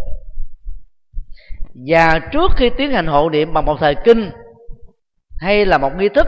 [1.87, 4.31] Và trước khi tiến hành hộ niệm bằng một thời kinh,
[5.41, 6.27] hay là một nghi thức,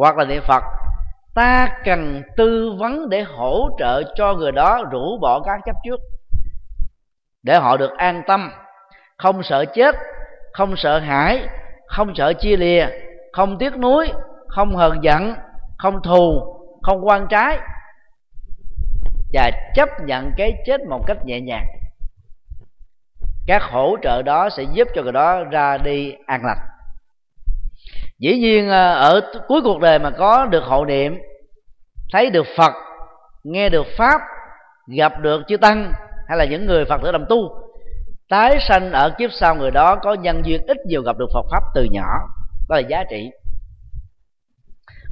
[0.00, 0.62] hoặc là niệm phật,
[1.34, 6.00] ta cần tư vấn để hỗ trợ cho người đó rũ bỏ các chấp trước.
[7.42, 8.50] Để họ được an tâm,
[9.16, 9.94] không sợ chết,
[10.52, 11.48] không sợ hãi,
[11.86, 12.86] không sợ chia lìa,
[13.32, 14.12] không tiếc nuối,
[14.48, 15.34] không hờn giận,
[15.78, 16.42] không thù,
[16.82, 17.58] không quan trái
[19.36, 21.66] và chấp nhận cái chết một cách nhẹ nhàng.
[23.46, 26.58] Các hỗ trợ đó sẽ giúp cho người đó ra đi an lành.
[28.18, 31.18] Dĩ nhiên ờ, ở cuối cuộc đời mà có được hộ niệm,
[32.12, 32.72] thấy được phật,
[33.44, 34.20] nghe được pháp,
[34.86, 35.92] gặp được chư tăng
[36.28, 37.36] hay là những người phật tử đồng tu,
[38.28, 41.46] tái sanh ở kiếp sau người đó có nhân duyên ít nhiều gặp được phật
[41.50, 42.08] pháp từ nhỏ,
[42.68, 43.30] đó là giá trị.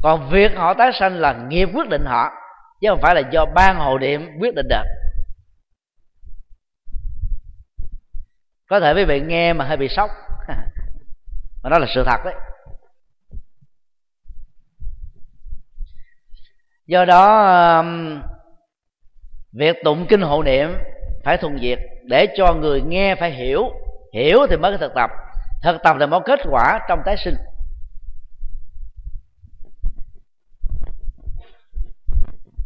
[0.02, 2.30] Còn việc họ tái sanh là nghiệp quyết định họ
[2.84, 4.84] chứ không phải là do ban hộ niệm quyết định được.
[8.68, 10.10] Có thể quý vị nghe mà hơi bị sốc.
[11.62, 12.34] Mà đó là sự thật đấy.
[16.86, 17.46] Do đó
[17.78, 18.22] um,
[19.52, 20.76] việc tụng kinh hộ niệm
[21.24, 21.78] phải thuần việt
[22.08, 23.62] để cho người nghe phải hiểu.
[24.14, 25.10] Hiểu thì mới có thực tập.
[25.62, 27.34] Thực tập là mới kết quả trong tái sinh.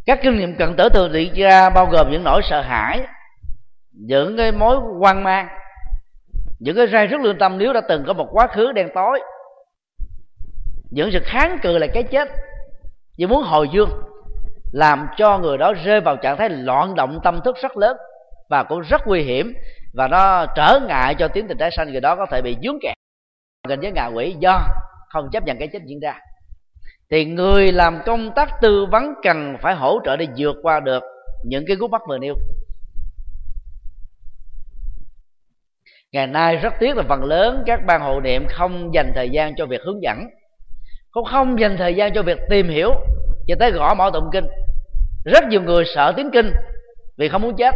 [0.09, 2.99] Các kinh nghiệm cận tử từ thị ra bao gồm những nỗi sợ hãi,
[3.91, 5.47] những cái mối hoang mang,
[6.59, 9.21] những cái rai rất lương tâm nếu đã từng có một quá khứ đen tối.
[10.91, 12.29] Những sự kháng cự lại cái chết.
[13.17, 13.89] Vì muốn hồi dương,
[14.71, 17.97] làm cho người đó rơi vào trạng thái loạn động tâm thức rất lớn
[18.49, 19.53] và cũng rất nguy hiểm
[19.93, 21.91] và nó trở ngại cho tiến trình tái sanh.
[21.91, 22.93] Người đó có thể bị dướng kẹt
[23.67, 24.61] gần với ngạ quỷ do
[25.09, 26.19] không chấp nhận cái chết diễn ra
[27.11, 31.03] thì người làm công tác tư vấn cần phải hỗ trợ để vượt qua được
[31.43, 32.35] những cái gút mắt vừa nêu.
[36.11, 39.55] Ngày nay rất tiếc là phần lớn các ban hộ niệm không dành thời gian
[39.57, 40.17] cho việc hướng dẫn,
[41.11, 42.91] cũng không dành thời gian cho việc tìm hiểu
[43.47, 44.47] cho tới gõ mỏ tụng kinh.
[45.25, 46.51] Rất nhiều người sợ tiếng kinh
[47.17, 47.75] vì không muốn chết,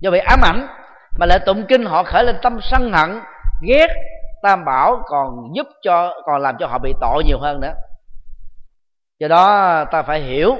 [0.00, 0.66] do bị ám ảnh,
[1.18, 3.20] mà lại tụng kinh họ khởi lên tâm sân hận,
[3.68, 3.86] ghét
[4.42, 7.72] tam bảo còn giúp cho, còn làm cho họ bị tội nhiều hơn nữa
[9.18, 10.56] do đó ta phải hiểu,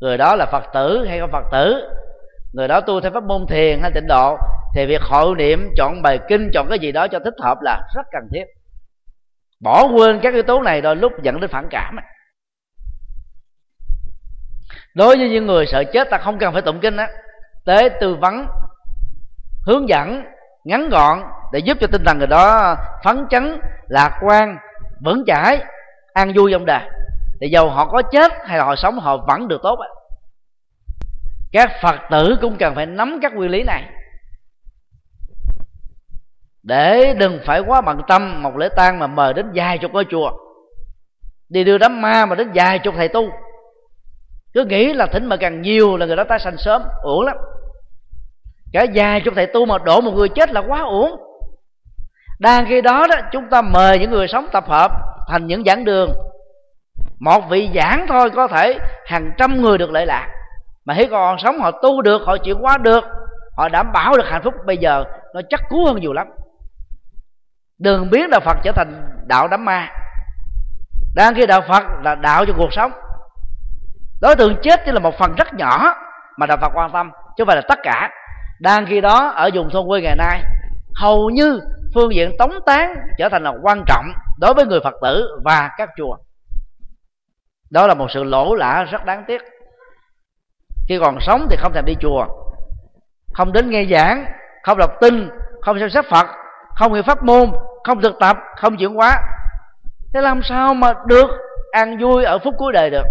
[0.00, 1.88] người đó là phật tử hay không phật tử.
[2.52, 4.36] Người đó tu theo pháp môn thiền hay tịnh độ,
[4.74, 7.80] thì việc hội niệm, chọn bài kinh, chọn cái gì đó cho thích hợp là
[7.94, 8.44] rất cần thiết.
[9.60, 11.96] Bỏ quên các yếu tố này đôi lúc dẫn đến phản cảm.
[14.94, 17.08] Đối với những người sợ chết, ta không cần phải tụng kinh á.
[17.66, 18.46] Tế, tư, vấn,
[19.66, 20.24] hướng dẫn,
[20.64, 21.18] ngắn gọn
[21.52, 24.58] để giúp cho tinh thần người đó phấn chấn, lạc quan,
[25.04, 25.64] vững chãi,
[26.12, 26.82] an vui trong đời
[27.40, 29.78] thì dầu họ có chết hay là họ sống, họ vẫn được tốt
[31.52, 33.84] các phật tử cũng cần phải nắm các nguyên lý này.
[36.62, 40.04] Để đừng phải quá bận tâm một lễ tang mà mời đến vài chục ngôi
[40.10, 40.30] chùa.
[41.48, 43.30] Đi đưa đám ma mà đến vài chục thầy tu.
[44.54, 47.36] Cứ nghĩ là thỉnh mà càng nhiều là người đó tái sanh sớm, uổng lắm.
[48.72, 51.20] Cả vài chục thầy tu mà đổ một người chết là quá uổng.
[52.40, 54.90] Đang khi đó đó, chúng ta mời những người sống tập hợp
[55.28, 56.10] thành những giảng đường
[57.20, 60.28] một vị giảng thôi có thể hàng trăm người được lợi lạc.
[60.84, 63.04] Mà khi còn sống họ tu được, họ chịu hóa được,
[63.56, 64.54] họ đảm bảo được hạnh phúc.
[64.66, 65.04] Bây giờ
[65.34, 66.26] nó chắc cú hơn nhiều lắm.
[67.78, 69.88] Đừng biến đạo phật trở thành đạo đám ma.
[71.14, 72.92] Đang khi đạo phật là đạo cho cuộc sống.
[74.20, 75.94] Đối tượng chết chỉ là một phần rất nhỏ
[76.36, 78.10] mà đạo phật quan tâm, chứ không phải là tất cả.
[78.60, 80.42] Đang khi đó, ở vùng thôn quê ngày nay,
[80.94, 81.60] hầu như
[81.94, 84.04] phương diện tống tán trở thành là quan trọng
[84.40, 86.16] đối với người phật tử và các chùa
[87.70, 89.42] đó là một sự lỗ lã rất đáng tiếc.
[90.88, 92.26] Khi còn sống thì không thèm đi chùa,
[93.34, 94.24] không đến nghe giảng,
[94.62, 95.30] không đọc tin,
[95.62, 96.26] không xem sách phật,
[96.74, 97.50] không hiểu pháp môn,
[97.84, 99.16] không thực tập, không chuyển hóa.
[100.14, 101.30] Thế làm sao mà được
[101.72, 103.04] an vui ở phút cuối đời được?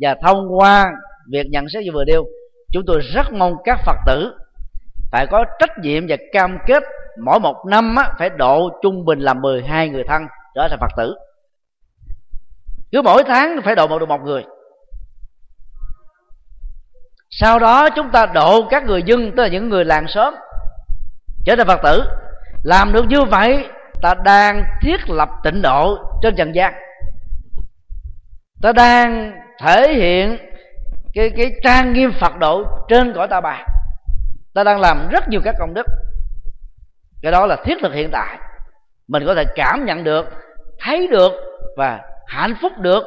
[0.00, 0.92] Và thông qua
[1.30, 2.24] việc nhận xét như vừa nêu,
[2.72, 4.32] chúng tôi rất mong các phật tử
[5.12, 6.82] phải có trách nhiệm và cam kết
[7.24, 10.22] mỗi một năm á, phải độ trung bình là 12 người thân
[10.54, 11.14] trở thành phật tử.
[12.92, 14.44] Cứ mỗi tháng phải độ một được một người.
[17.30, 20.34] Sau đó chúng ta độ các người dân tức là những người làng xóm
[21.44, 22.02] trở thành phật tử.
[22.62, 23.66] Làm được như vậy
[24.02, 26.74] ta đang thiết lập tịnh độ trên trần gian.
[28.62, 30.38] Ta đang thể hiện
[31.14, 33.64] cái cái trang nghiêm phật độ trên cõi ta bà.
[34.54, 35.86] Ta đang làm rất nhiều các công đức
[37.22, 38.38] cái đó là thiết thực hiện tại.
[39.08, 40.26] Mình có thể cảm nhận được,
[40.80, 41.32] thấy được
[41.76, 43.02] và hạnh phúc được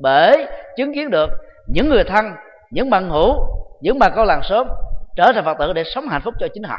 [0.00, 0.46] bởi
[0.76, 1.30] chứng kiến được
[1.66, 2.26] những người thân,
[2.70, 3.34] những bằng hữu,
[3.80, 4.68] những bà con làng sớm
[5.16, 6.76] trở thành phật tử để sống hạnh phúc cho chính họ.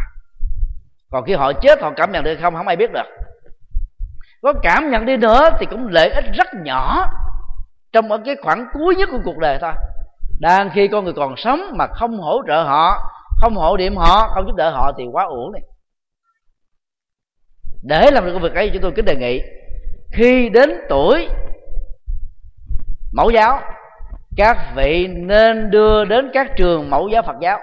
[1.12, 3.06] Còn khi họ chết, họ cảm nhận được không không ai biết được.
[4.42, 7.06] Có cảm nhận đi nữa thì cũng lợi ích rất nhỏ
[7.94, 9.72] trong cái khoảng cuối nhất của cuộc đời thôi.
[10.40, 13.12] Đang khi con người còn sống mà không hỗ trợ họ,
[13.42, 15.62] không hộ điểm họ, không giúp đỡ họ thì quá uổng này
[17.88, 19.42] để làm được công việc ấy, chúng tôi kính đề nghị,
[20.12, 21.28] khi đến tuổi
[23.14, 23.62] mẫu giáo,
[24.38, 27.60] các vị nên đưa đến các trường mẫu giáo phật giáo.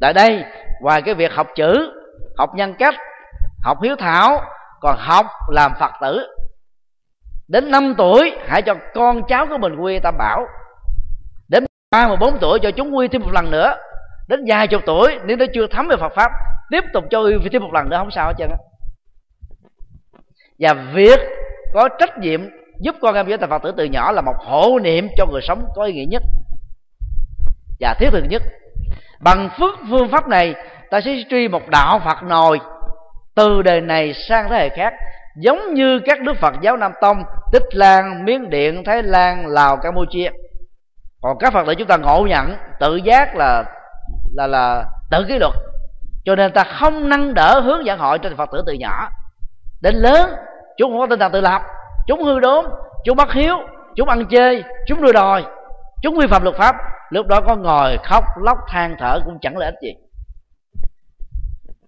[0.00, 0.44] Tại đây,
[0.80, 1.92] ngoài cái việc học chữ,
[2.38, 2.94] học nhân cách,
[3.62, 4.40] học hiếu thảo,
[4.80, 6.26] còn học làm phật tử.
[7.48, 10.46] Đến 5 tuổi, hãy cho con cháu của mình quy tam bảo.
[11.48, 13.74] Đến ba mươi bốn tuổi, cho chúng quy thêm một lần nữa.
[14.28, 16.32] Đến vài chục tuổi, nếu nó chưa thấm về Phật pháp,
[16.70, 18.56] tiếp tục cho quy thêm một lần nữa, không sao hết trơn á
[20.58, 21.20] và việc
[21.74, 22.40] có trách nhiệm
[22.80, 25.40] giúp con em trở thành Phật tử từ nhỏ là một hộ niệm cho người
[25.42, 26.22] sống có ý nghĩa nhất
[27.80, 28.42] và thiết thực nhất.
[29.20, 30.54] Bằng phước phương pháp này
[30.90, 32.60] ta sẽ truy một đạo Phật nồi
[33.34, 34.94] từ đời này sang thế hệ khác
[35.36, 39.76] giống như các đức Phật giáo Nam Tông Tích Lan, Miến Điện, Thái Lan, Lào,
[39.76, 40.30] Campuchia.
[41.22, 43.64] Còn các Phật tử chúng ta ngộ nhận tự giác là
[44.34, 45.52] là là tự kỷ luật.
[46.24, 49.08] Cho nên ta không nâng đỡ hướng dẫn họ cho Phật tử từ nhỏ
[49.86, 50.30] đến lớn,
[50.76, 51.62] chúng không có tinh thần tự lập.
[52.06, 52.64] Chúng hư đốn,
[53.04, 53.56] chúng bắt hiếu,
[53.96, 55.44] chúng ăn chơi, chúng đua đòi.
[56.02, 56.76] Chúng vi phạm luật pháp.
[57.10, 59.94] Lúc đó có ngồi khóc, lóc, than, thở cũng chẳng lợi ích gì.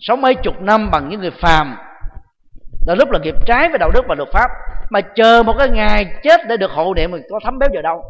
[0.00, 1.78] Sống mấy chục năm bằng những người phàm,
[2.86, 4.50] là lúc là nghiệp trái với đạo đức và luật pháp.
[4.90, 7.82] Mà chờ một cái ngày chết để được hộ niệm mình có thấm béo vào
[7.82, 8.02] đâu.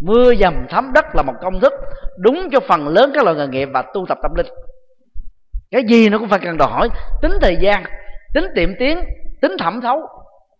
[0.00, 1.72] Mưa dầm thấm đất là một công thức
[2.18, 4.46] đúng cho phần lớn các loại nghề nghiệp và tu tập tâm linh.
[5.70, 6.88] Cái gì nó cũng phải cần đòi hỏi
[7.22, 7.84] tính thời gian
[8.34, 8.98] tính tiệm tiến
[9.42, 10.00] tính thẩm thấu,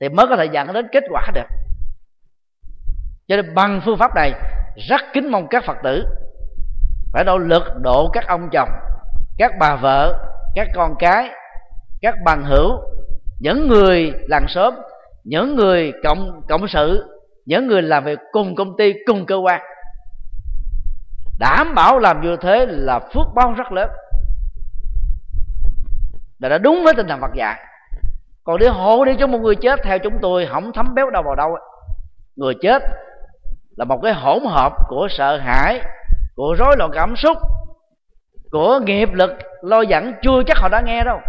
[0.01, 1.47] thì mới có thể dẫn đến kết quả được.
[3.29, 4.33] Cho nên bằng phương pháp này,
[4.89, 6.05] rất kính mong các phật tử
[7.13, 8.69] phải nỗ lực độ các ông chồng,
[9.39, 11.31] các bà vợ, các con cái,
[12.03, 12.81] các bằng hữu,
[13.41, 14.75] những người làng xóm,
[15.25, 17.05] những người cộng cộng sự,
[17.47, 19.61] những người làm việc cùng công ty, cùng cơ quan.
[21.39, 23.91] Đảm bảo làm như thế là phước báo rất lớn
[26.43, 27.61] là đã đúng với tinh thần Phật dạy.
[28.45, 31.23] Còn để hộ đi cho một người chết, theo chúng tôi, không thấm béo đâu
[31.23, 31.57] vào đâu
[32.37, 32.83] người chết
[33.77, 35.81] là một cái hỗn hợp của sợ hãi,
[36.37, 37.37] của rối loạn cảm xúc,
[38.51, 39.31] của nghiệp lực
[39.63, 41.21] lo dẫn chưa chắc họ đã nghe đâu.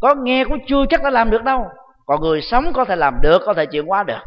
[0.00, 1.68] Có nghe cũng chưa chắc đã làm được đâu.
[2.06, 4.20] Còn người sống có thể làm được, có thể chuyển qua được.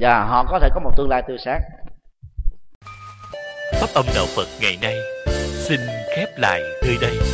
[0.00, 1.60] Và họ có thể có một tương lai tươi sáng.
[3.80, 4.96] Pháp âm đạo phật ngày nay
[5.68, 5.80] xin
[6.16, 7.33] khép lại nơi đây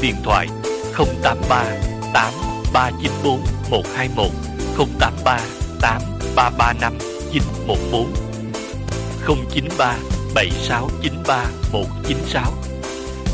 [0.00, 0.46] điện thoại
[1.22, 1.64] 083
[2.14, 3.40] 8394
[3.70, 4.30] 121
[5.00, 5.40] 083
[5.80, 6.98] 8335
[7.32, 8.12] 914
[9.26, 9.96] 093
[10.34, 12.52] 7693 196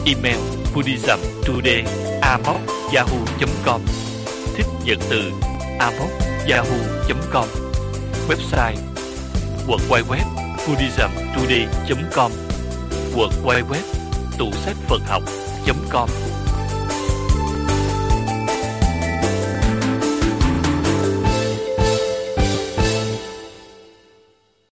[0.06, 0.38] Email
[0.74, 1.84] buddhism today
[2.92, 3.80] yahoo.com
[4.56, 5.30] Thích nhật từ
[6.48, 7.48] yahoo.com
[8.28, 8.76] Website
[9.66, 12.32] www buddhismtoday.com
[13.14, 13.74] www
[14.38, 16.23] tủ sách Phật học.com